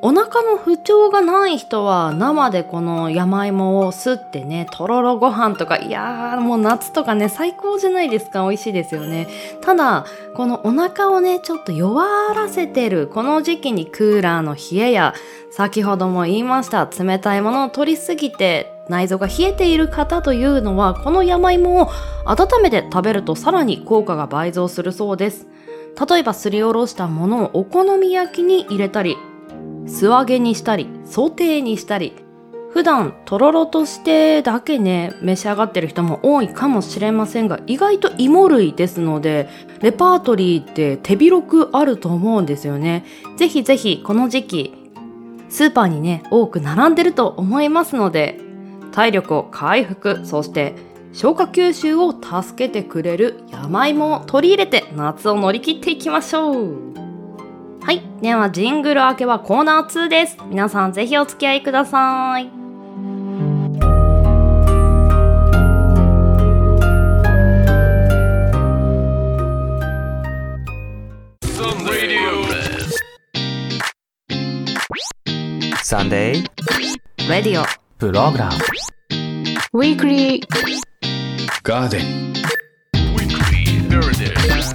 [0.00, 8.42] お腹の不調がない人は生でこの山芋をすってね、とろろご飯とか、いやーもう夏とかね、最高じゃないですか。
[8.42, 9.26] 美味しいですよね。
[9.60, 10.06] ただ、
[10.36, 15.14] このお腹をね、ちょっと弱らせてる、この時期にクーラーの冷えや、
[15.50, 21.88] 先ほども言いました、冷たいものを取りすぎて、内臓が冷えている方というのは、この山芋を
[22.24, 25.48] 温めて食べるとさらに効果が倍増するそうです。
[26.08, 29.16] 例えばすりおろしたものをお好み焼きに入れたり、
[29.88, 32.12] 素揚げにしたり、ソテーにしたり、
[32.70, 39.48] 普段とろろとしてだけね、召し上がってる人も多いかもしれませんが、意外と芋類ですので、
[39.80, 43.04] レパートリーって手広くあると思うんですよね。
[43.36, 44.74] ぜひぜひこの時期、
[45.48, 48.38] スーパーにね、多く並んでると思いますので、
[48.92, 50.74] 体力を回復、そして
[51.12, 56.97] 消化吸収を助けてくれる山芋を取り入れて夏を乗り切っていきましょう。
[57.80, 58.02] はい。
[58.20, 60.36] では、ジングル明けはコーナー2です。
[60.48, 62.50] 皆さんぜひお付き合いください。
[75.82, 77.64] サンデーレディオ。
[77.98, 78.52] プログラム
[79.72, 80.40] Weekly
[81.62, 82.32] ガーデン
[83.16, 83.88] Weekly.
[83.88, 84.72] There it is.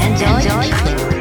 [0.00, 1.11] Enjoy.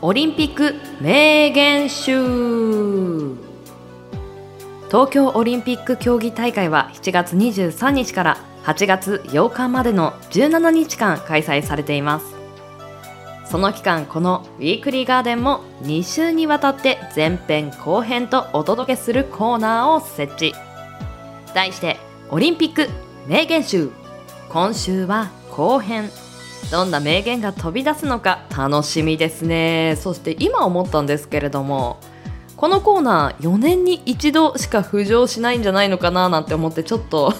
[0.00, 3.34] オリンピック名言集。
[4.88, 12.36] 東京オリンピック競技大会は7月23日から8月8日までの17日間開催されています。
[13.50, 20.54] その期間このウィークリーガーデンも2週にわたって前編後編とお届けするコーナーを設置。
[21.54, 21.96] 題して
[22.30, 22.88] オリンピック
[23.26, 24.03] 名言集。
[24.54, 26.08] 今週は後編。
[26.70, 29.96] どんな名言が飛び出すのか楽しみですね。
[30.00, 31.98] そして今思ったんですけれども
[32.56, 37.34] このコーナー4年に一度しか浮上しないんじゃないのかななんて思ってちょっと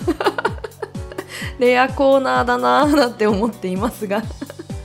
[1.61, 4.21] レアコーナーだなーなんて思っていますが。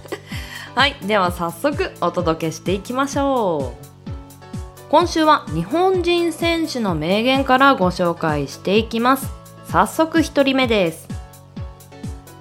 [0.75, 4.89] はいでは早速お届けしていきましょう。
[4.91, 9.31] 今週は日本人選手の名言からご紹介していきます。
[9.65, 11.08] 早速1人目です。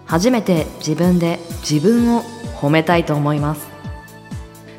[0.09, 2.23] 初めて自分で自分を
[2.61, 3.69] 褒めたいと思います。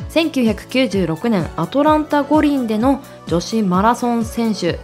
[0.10, 4.80] 1996年アトランタ五輪での女子マラソン選手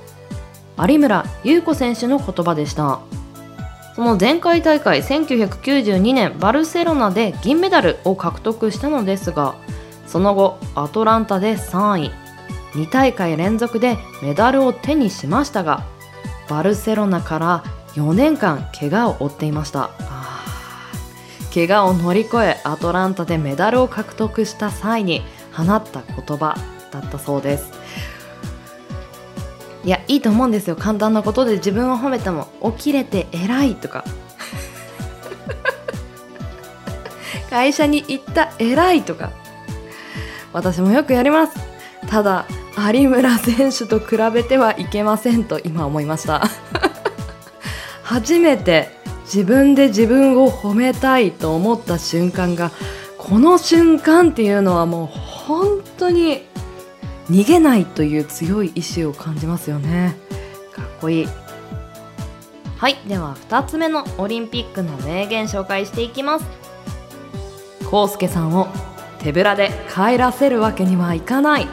[0.77, 3.01] 有村優子選手の言葉でした。
[3.95, 9.55] その前回大会1992年バルセロナで銀メダルを獲得したのですが
[10.05, 12.11] その後アトランタで3位
[12.73, 15.85] 2大会連続でメダルを手にしましたが
[16.49, 19.89] バルセロナから4年間怪我を負っていました。
[21.55, 25.21] 怪我を乗り越えアトランタでメダルを獲得した際に
[25.53, 26.57] 放った言葉
[26.91, 27.71] だったそうです。
[29.85, 30.75] いやいいと思うんですよ。
[30.75, 34.03] 簡単なことで自分を褒めても起きれて偉いとか。
[37.49, 39.31] 会社に行った偉いとか。
[40.51, 41.53] 私もよくやります。
[42.09, 42.45] ただ
[42.93, 46.49] 有村選手と比べてはいけませんと今思いました。
[48.03, 48.94] 初めて
[49.25, 52.71] 自分で自分を褒めたいと思った瞬間が
[53.17, 56.43] この瞬間っていうのはもう本当に
[57.29, 60.15] 逃げないという強い意志を感じますよね。
[60.73, 61.27] かっこいい。
[62.77, 66.45] はいでは2つ目のオリンピックの名言紹介していきます。
[67.89, 68.67] コウスケさんを
[69.19, 71.67] 手ぶらで帰らせるわけにはいかない。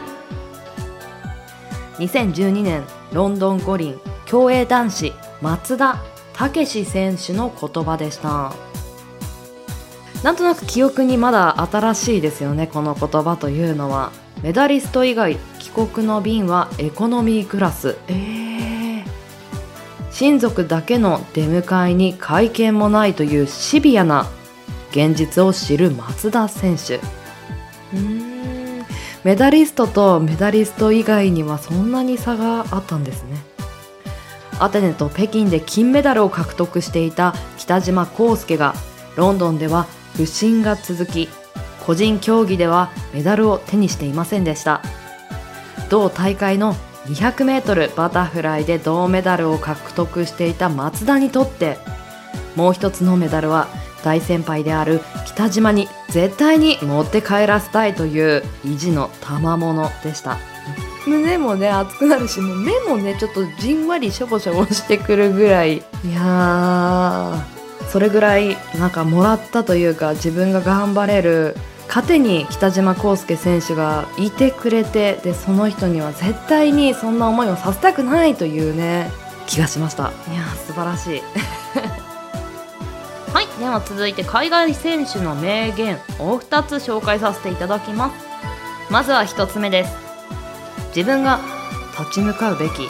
[1.99, 6.01] 2012年ロンドン五輪競泳男子松田
[6.33, 8.53] 武史選手の言葉でした。
[10.23, 14.11] なんとなく記憶にまだ新しいですよねこの言葉というのは。
[14.41, 17.97] メダリスト以外帰国の便はエコノミークラス。
[18.07, 19.03] えー、
[20.11, 24.27] 親族だけの出迎えに会見もないというシビアな
[24.91, 26.95] 現実を知る松田選手。
[26.97, 28.33] うーん。
[29.23, 33.37] メダリストとメダリスト以外にはそんなに差があったんですね
[34.59, 38.73] アテネと北京で金メダルを獲得していた北島康介が
[39.15, 41.29] ロンドンでは不振が続き
[41.85, 44.81] 個人競技ではメダルを手にしていませんでした。
[45.89, 46.75] 同大会の
[47.05, 51.77] 200m バタフライで銅メダルを獲得していた松田にとって
[52.55, 53.67] もう一つのメダルは
[54.03, 60.52] 大先輩である北島に絶対に持って帰らせたいという意地の賜物でした。
[61.05, 65.77] 胸もね熱くなるしもう目もねちょっとじんわりしょぼしょぼしてくるぐらい。
[65.77, 65.81] い
[66.13, 71.55] やーそれぐらいなんかもらったというか自分が頑張れる
[71.87, 79.11] 糧に北島康介選手がいてくれてでその人には絶対にそんな思いをさせたくないというね
[79.45, 80.11] 気がしました。
[80.31, 81.21] いやー素晴らしい。
[83.33, 88.15] はいでは続いて海外選手の名言を2つ紹介させていただきます。
[88.89, 90.02] まずは1つ目です
[90.95, 91.39] 自分が
[91.97, 92.87] 立ち向かうべき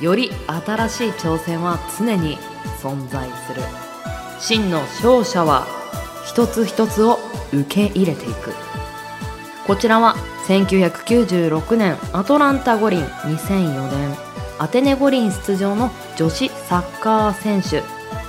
[0.00, 2.38] より新しい挑戦は常に
[2.80, 3.62] 存在する。
[4.40, 5.66] 真の勝者は
[6.24, 7.18] 一つ一つを
[7.52, 8.52] 受け入れていく。
[9.66, 10.14] こちらは
[10.46, 14.16] 1996年アトランタ五輪2004年
[14.58, 17.82] アテネ五輪出場の女子サッカー選手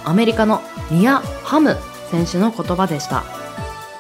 [0.04, 0.62] アメリカの
[0.92, 1.78] ミア・ハム
[2.12, 3.24] 選手の言葉でした。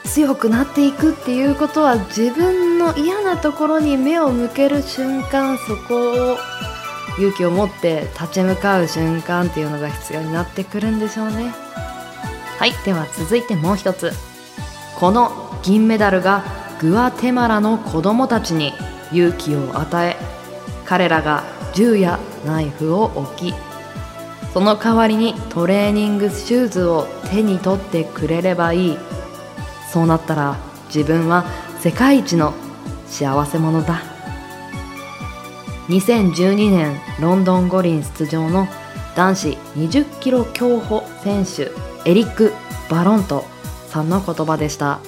[0.06, 6.38] 強くなっていくっていうことは自分の嫌なところに目を向ける瞬間そこを
[7.18, 11.50] 勇気を持って立ち向かう瞬間っていうのが必要になってくるんでしょうね。
[12.58, 12.72] はい。
[12.86, 14.12] では続いてもう一つ。
[14.96, 16.44] この銀メダルが
[16.82, 18.74] グアテマラの子供たちに
[19.12, 20.18] 勇気を与え
[20.86, 23.54] 彼らが銃やナイフを置き
[24.54, 28.98] その代わりにトレーニングシューズを手に取ってくれればいい。
[29.92, 31.46] そうなったら自分は
[31.80, 32.54] 世界一の
[33.10, 34.02] 幸せ者だ。
[35.90, 38.68] 2012年ロンドン五輪出場の
[39.16, 41.72] 男子20キロ競歩選手
[42.10, 42.54] エリック・
[42.90, 43.44] バロント
[43.88, 45.00] さんの言葉でした。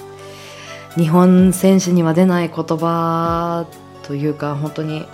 [0.96, 3.66] 日本選手には出ない言葉
[4.02, 5.06] というか本当に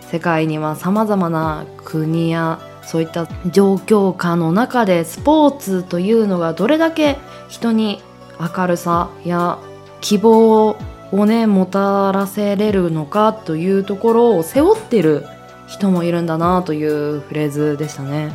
[0.00, 7.16] 世界にはさまざまな国やそういった状況下の中でスポーツというのがどれだけ
[7.48, 8.00] 人に
[8.38, 9.58] 明るさや
[10.00, 10.76] 希望を
[11.14, 15.24] をねもたらせれるのかというところを背負ってる
[15.68, 18.32] 人もいるんだなというフレーズでしたね。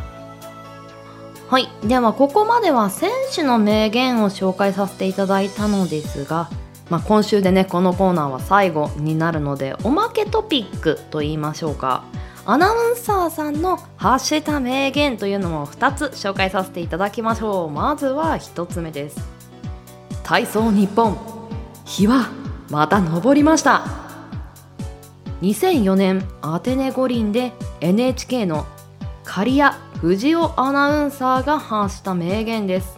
[1.50, 1.68] はい。
[1.84, 6.50] ではここまでは選手の名言を紹介させていただいたのですが、
[6.90, 12.06] まあ、今週でねこのコーナーは最後になるのでおまけトピックと言いましょうか。
[12.46, 17.70] アナウンサーさんの発した名言というのも2つ紹介させていただきましょう。
[17.70, 19.20] まずは1つ目です。
[20.24, 21.18] 体操日本。
[21.86, 22.30] 日は
[22.70, 23.86] また昇りました。
[25.42, 28.68] 2004年アテネ五輪で NHK の
[29.24, 32.98] 刈谷藤尾アナウンサーが発した名言です。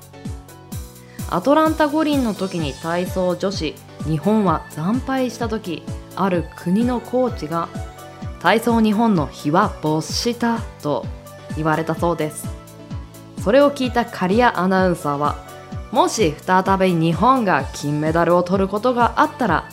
[1.29, 5.83] アトランタ五輪の時に体操女子日本は惨敗した時
[6.15, 7.69] ある国のコーチが
[8.41, 11.05] 体操日本の日は没したと
[11.55, 12.47] 言われたそうです。
[13.41, 15.50] それを聞いた刈谷アナウンサーは
[15.91, 19.69] もし再び日本が金メダルを取ることがあったら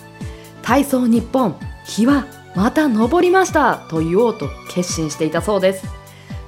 [0.63, 5.87] 体操日本日はまた昇りましたと言おうと決心していたそうです。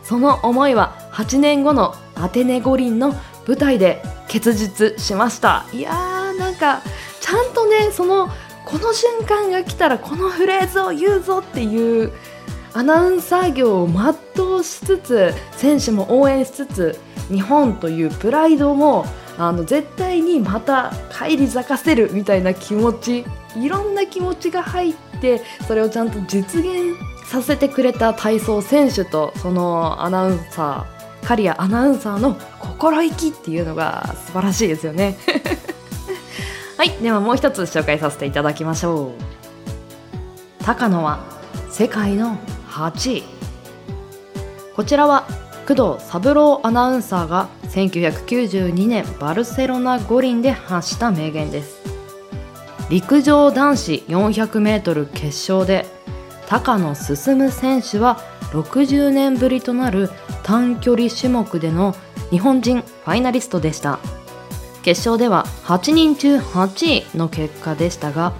[0.02, 3.14] その思いは8年後のアテネ五輪の
[3.46, 5.64] 舞台で結実しました。
[5.72, 6.82] いやーなんか
[7.20, 8.28] ちゃんとねその
[8.64, 12.12] この瞬間が来たらこのフレーズを言うぞっていう
[12.74, 16.98] アナウンサー業を全うしつつ選手も応援しつつ
[17.28, 19.06] 日本というプライドも
[19.40, 23.24] あの絶対にまた返り咲かせるみたいな気持ち
[23.56, 35.16] いろんな気持ちが入ってそれをちゃんと実現させてくれた体操選手とそのアナウンサー刈谷アナウンサーの心意気っていうのが素晴らしいですよね。
[36.76, 36.90] はい。
[37.02, 39.12] ではもう一つ紹介させていただきましょ
[40.60, 40.64] う。
[40.64, 41.20] 高野は
[41.70, 42.38] 世界の
[42.70, 43.24] 8位。
[44.74, 45.26] こちらは
[45.70, 51.80] 工藤三郎アナウンサーが1992年バルセロナ五輪で発した名言です。
[52.88, 55.86] 陸上男子 400m 決勝で
[56.48, 58.18] 高野進選手は
[58.50, 60.10] 60年ぶりとなる
[60.42, 61.94] 短距離種目での
[62.30, 64.00] 日本人ファイナリストでした。
[64.82, 68.32] 決勝では8人中8位の結果でしたが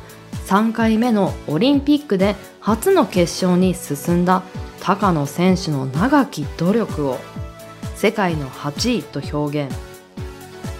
[0.46, 4.42] 3回目のオリンピックで初の決勝に進んだ
[4.80, 7.18] 高野選手の長き努力を
[7.94, 9.74] 世界の8位と表現。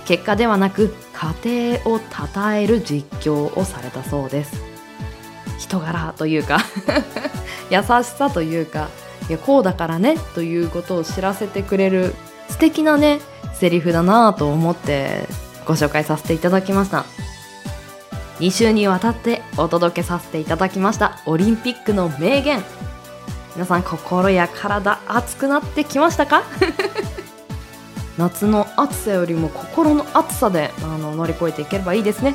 [0.07, 4.61] 結果ではなく過程を称える実況をされたそうです。
[5.59, 6.59] 人柄というか
[7.70, 8.88] 優しさというか
[9.28, 12.14] いやこうだからねということを知らせてくれる
[12.48, 13.20] 素敵なね
[13.55, 15.28] セリフだなぁと思って
[15.66, 17.05] ご紹介させていただきました。
[18.40, 22.64] 2週にわたってお届けさせていただきましたオリンピックの名言。
[23.61, 26.44] 皆さん心や体熱くなってきましたか？
[28.16, 32.34] 夏の暑さよりも心の暑さであの乗り越えていければいいですね。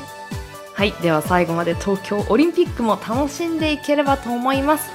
[0.72, 4.88] はいでは最後まで東京オリンピックも楽しんでいければと思います。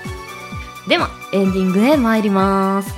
[0.87, 2.95] ではエンディングへ参ります。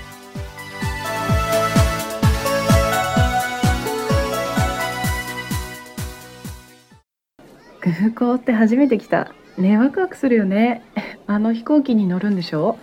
[7.81, 9.33] 空港って初めて来た。
[9.57, 10.83] ねワクワクするよね。
[11.27, 12.77] あの飛行機に乗るんでしょ？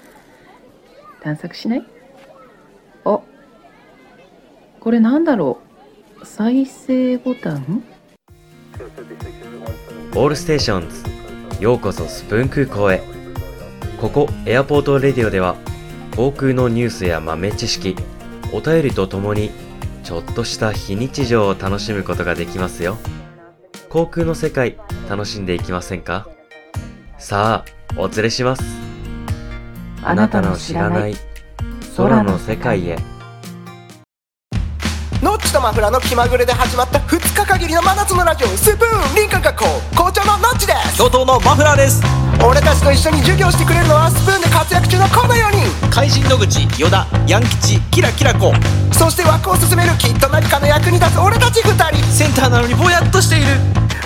[1.22, 1.86] 探索しない？
[3.04, 3.20] あ。
[4.80, 5.58] これなんだろ
[6.20, 6.26] う？
[6.26, 7.84] 再生ボタン？
[10.14, 11.04] オールステーションズ。
[11.62, 13.02] ようこそスプーン空港へ。
[14.00, 15.56] ここエアポートレディオでは
[16.16, 17.94] 航空のニュースや豆知識
[18.52, 19.50] お便りとともに
[20.02, 22.96] ちょっとした非日常を楽しむことができますよ。
[23.90, 26.26] 航空の世界楽しんでいきませんか？
[27.18, 28.62] さあお連れします。
[30.02, 31.14] あなたの知らない
[31.96, 32.96] 空の世界へ。
[35.22, 40.96] ノッチとマフラーの気まぐれで始まった2日限りの真夏のラジオスプーン林間学校校長のノッチです。
[40.96, 42.02] 教頭のマフラーです。
[42.42, 48.54] 俺たちと一緒に授業してくれるのはスプーンで活躍中のこの4人怪人野口与田ヤン吉キラキラ子。
[48.92, 52.02] そして枠を進めるきっと何かの役に立つ俺たち2人。
[52.06, 53.46] センターなのにぼやっとしている。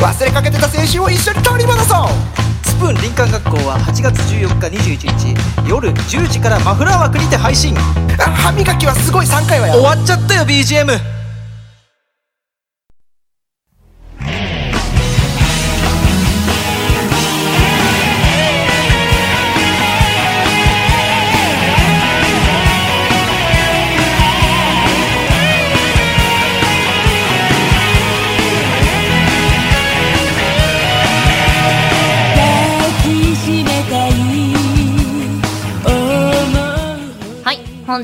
[0.02, 2.08] 忘れかけてた青春を一緒に取り戻そう
[2.74, 7.72] スプーン林間学校は8月14日21日夜10時からマフラー枠にて配信。
[8.18, 11.23] あ歯磨きはすごい3回はや終わっちゃったよ BGM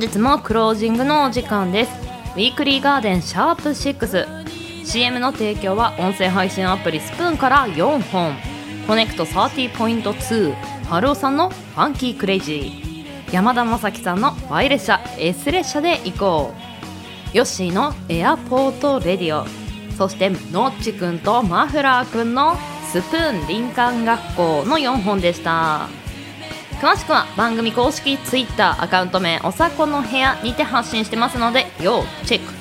[0.01, 1.91] 本日もクロージングのお時間です。
[2.35, 8.35] ウィークリーガーデンシャープ 6CM の提供は音声配信アプリスプーンから4本。
[8.87, 10.55] コネクト30.2
[10.85, 13.31] 晴男さんのファンキークレイジー。
[13.31, 15.01] 山田正樹さんの Y 列車。
[15.19, 16.55] S 列車で行こ
[17.35, 17.37] う。
[17.37, 19.45] ヨッシーのエアポートレディオ。
[19.99, 22.57] そしてノッチくんとマフラーくんの
[22.91, 26.00] スプーン林間学校の4本でした。
[26.81, 32.55] 詳しくは番組公式 Twitter アカウント名おさこの部屋にて発信してますので要チェック。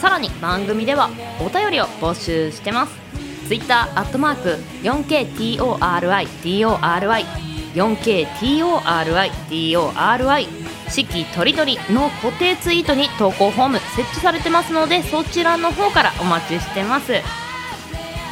[0.00, 1.08] さらに番組では
[1.40, 2.98] お便りを募集してます。
[3.46, 6.26] Twitter アットマーク 4KTORIDORY
[7.74, 10.48] 4KTORIDORY
[10.88, 17.12] 四季とりどりの固定ツイートに投稿フォーム設置されてますのでそちらの方からお待ちしてます。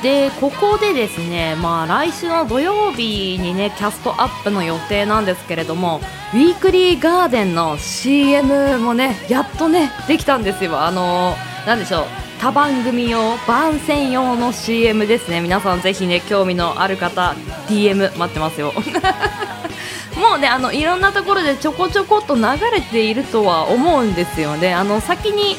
[0.02, 6.00] でここでですねまあ来週の土曜日にねキャストアップの予定なんですけれども
[6.32, 10.80] ウィークリーガーデンの CM もねやっとねできたんですよ。
[10.80, 11.34] あの
[11.66, 12.04] なんでしょう
[12.40, 15.40] 他番組用番宣用の CM ですね。
[15.40, 17.34] 皆さんぜひね興味のある方
[17.68, 18.72] DM 待ってますよ。
[20.16, 22.42] もうねあのいろんなところでちょこちょこっと流
[22.72, 24.72] れているとは思うんですよね。
[24.74, 25.56] あの先に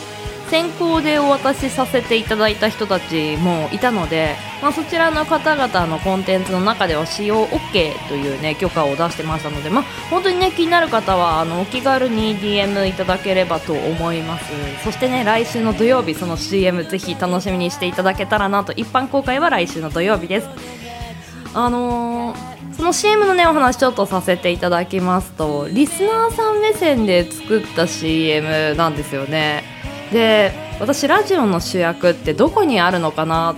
[0.49, 14.45] 先行でお渡しさせていただいた人たちもいたので、まあ、そちらの方々のコンテンツの中では使用 OK という、ね、許可を出してましたので、まあ、本当に、ね、気になる方はあのお気軽に DM いただければと思います。
[14.83, 20.49] そしてね来週の土曜日その CM ぜひ楽しみにしていただけたらなと一般公開は来週の土曜日です。
[21.53, 29.78] あのーその CM のねお話ちょっとさせていただきますとリスナーさん目線で作った CM なんですよね。
[30.11, 33.55] で私ラジオの主役ってどこにあるのかな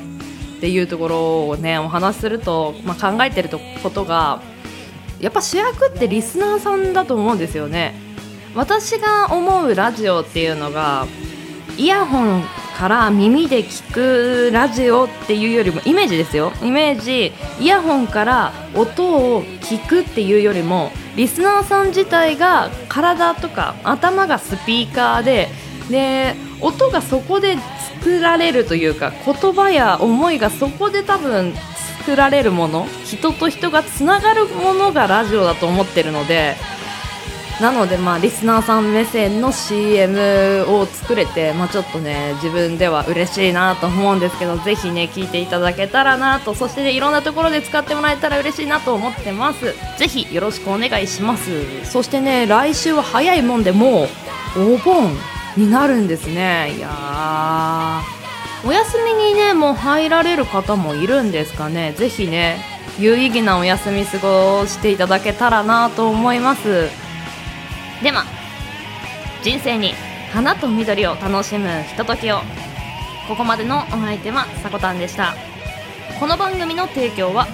[0.58, 3.50] っていうところをねお話しすると、まあ、考えてる
[3.82, 4.42] ことが
[5.20, 7.94] やっぱ主役ってリスナーさんだと思うんですよね。
[8.54, 11.08] 私が思うラジオっていうのが
[11.78, 12.44] イヤホン
[12.78, 16.52] から耳で聞くラジオっていうよりもイメージですよ。
[16.62, 25.50] イメージイヤホンから音を聞くっていうよりもリスナーさん自体が体とか頭がスピーカーで
[25.90, 27.58] で音がそこで
[28.00, 31.54] 作られるというか言葉や思いがそこで多分
[32.00, 36.56] 作られるもの人と人がつながるものがラジオだと思ってるので
[37.62, 46.56] なのでまあリスナーさん目線の CM を作れて、まあ、ちょっとね自分では嬉しいなと思うんですけどぜひね聞いていただけたらなと。
[46.56, 49.76] そしてねいろんなところで使ってもらえたら嬉しいなと思ってます。
[50.00, 51.86] ぜひよろしくお願いします。
[51.86, 54.08] そしてね来週は早いもんでも
[54.58, 55.16] うお盆。
[55.58, 56.76] になるんですね。
[56.78, 58.02] いや
[58.64, 61.94] お休みにねもう入られる方もいるんですかね。
[61.94, 62.64] ぜひね
[63.00, 66.90] 有意義なお休み過ごしていただけたらなと思います。
[68.04, 68.26] では
[69.44, 69.94] 人生に
[70.32, 72.42] 花と緑を楽しむひとときを。
[73.28, 75.36] ここまでのお相手はさこたんでした。
[76.20, 77.48] この番組の提供は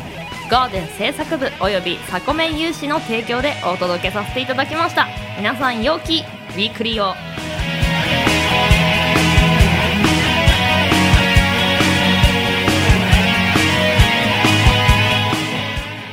[0.50, 5.08] ガーデン制作部およびサコメン有志の提供でお届けさせていただきました。
[5.38, 7.14] 皆さん良きウィークリーを。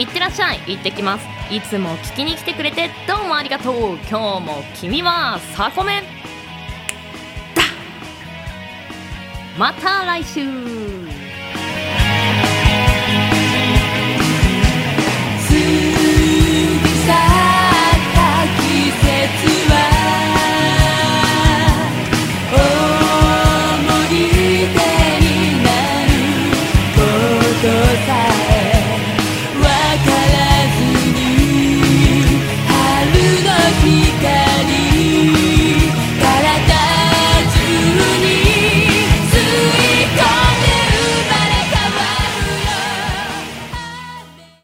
[0.05, 0.61] いってらっしゃい。
[0.67, 1.27] 行ってきます。
[1.51, 3.75] いつも聞きに来てくれてどうもありがとう。
[4.09, 6.03] 今日も君はサコメ
[7.55, 7.63] だ。
[9.59, 11.24] また来週。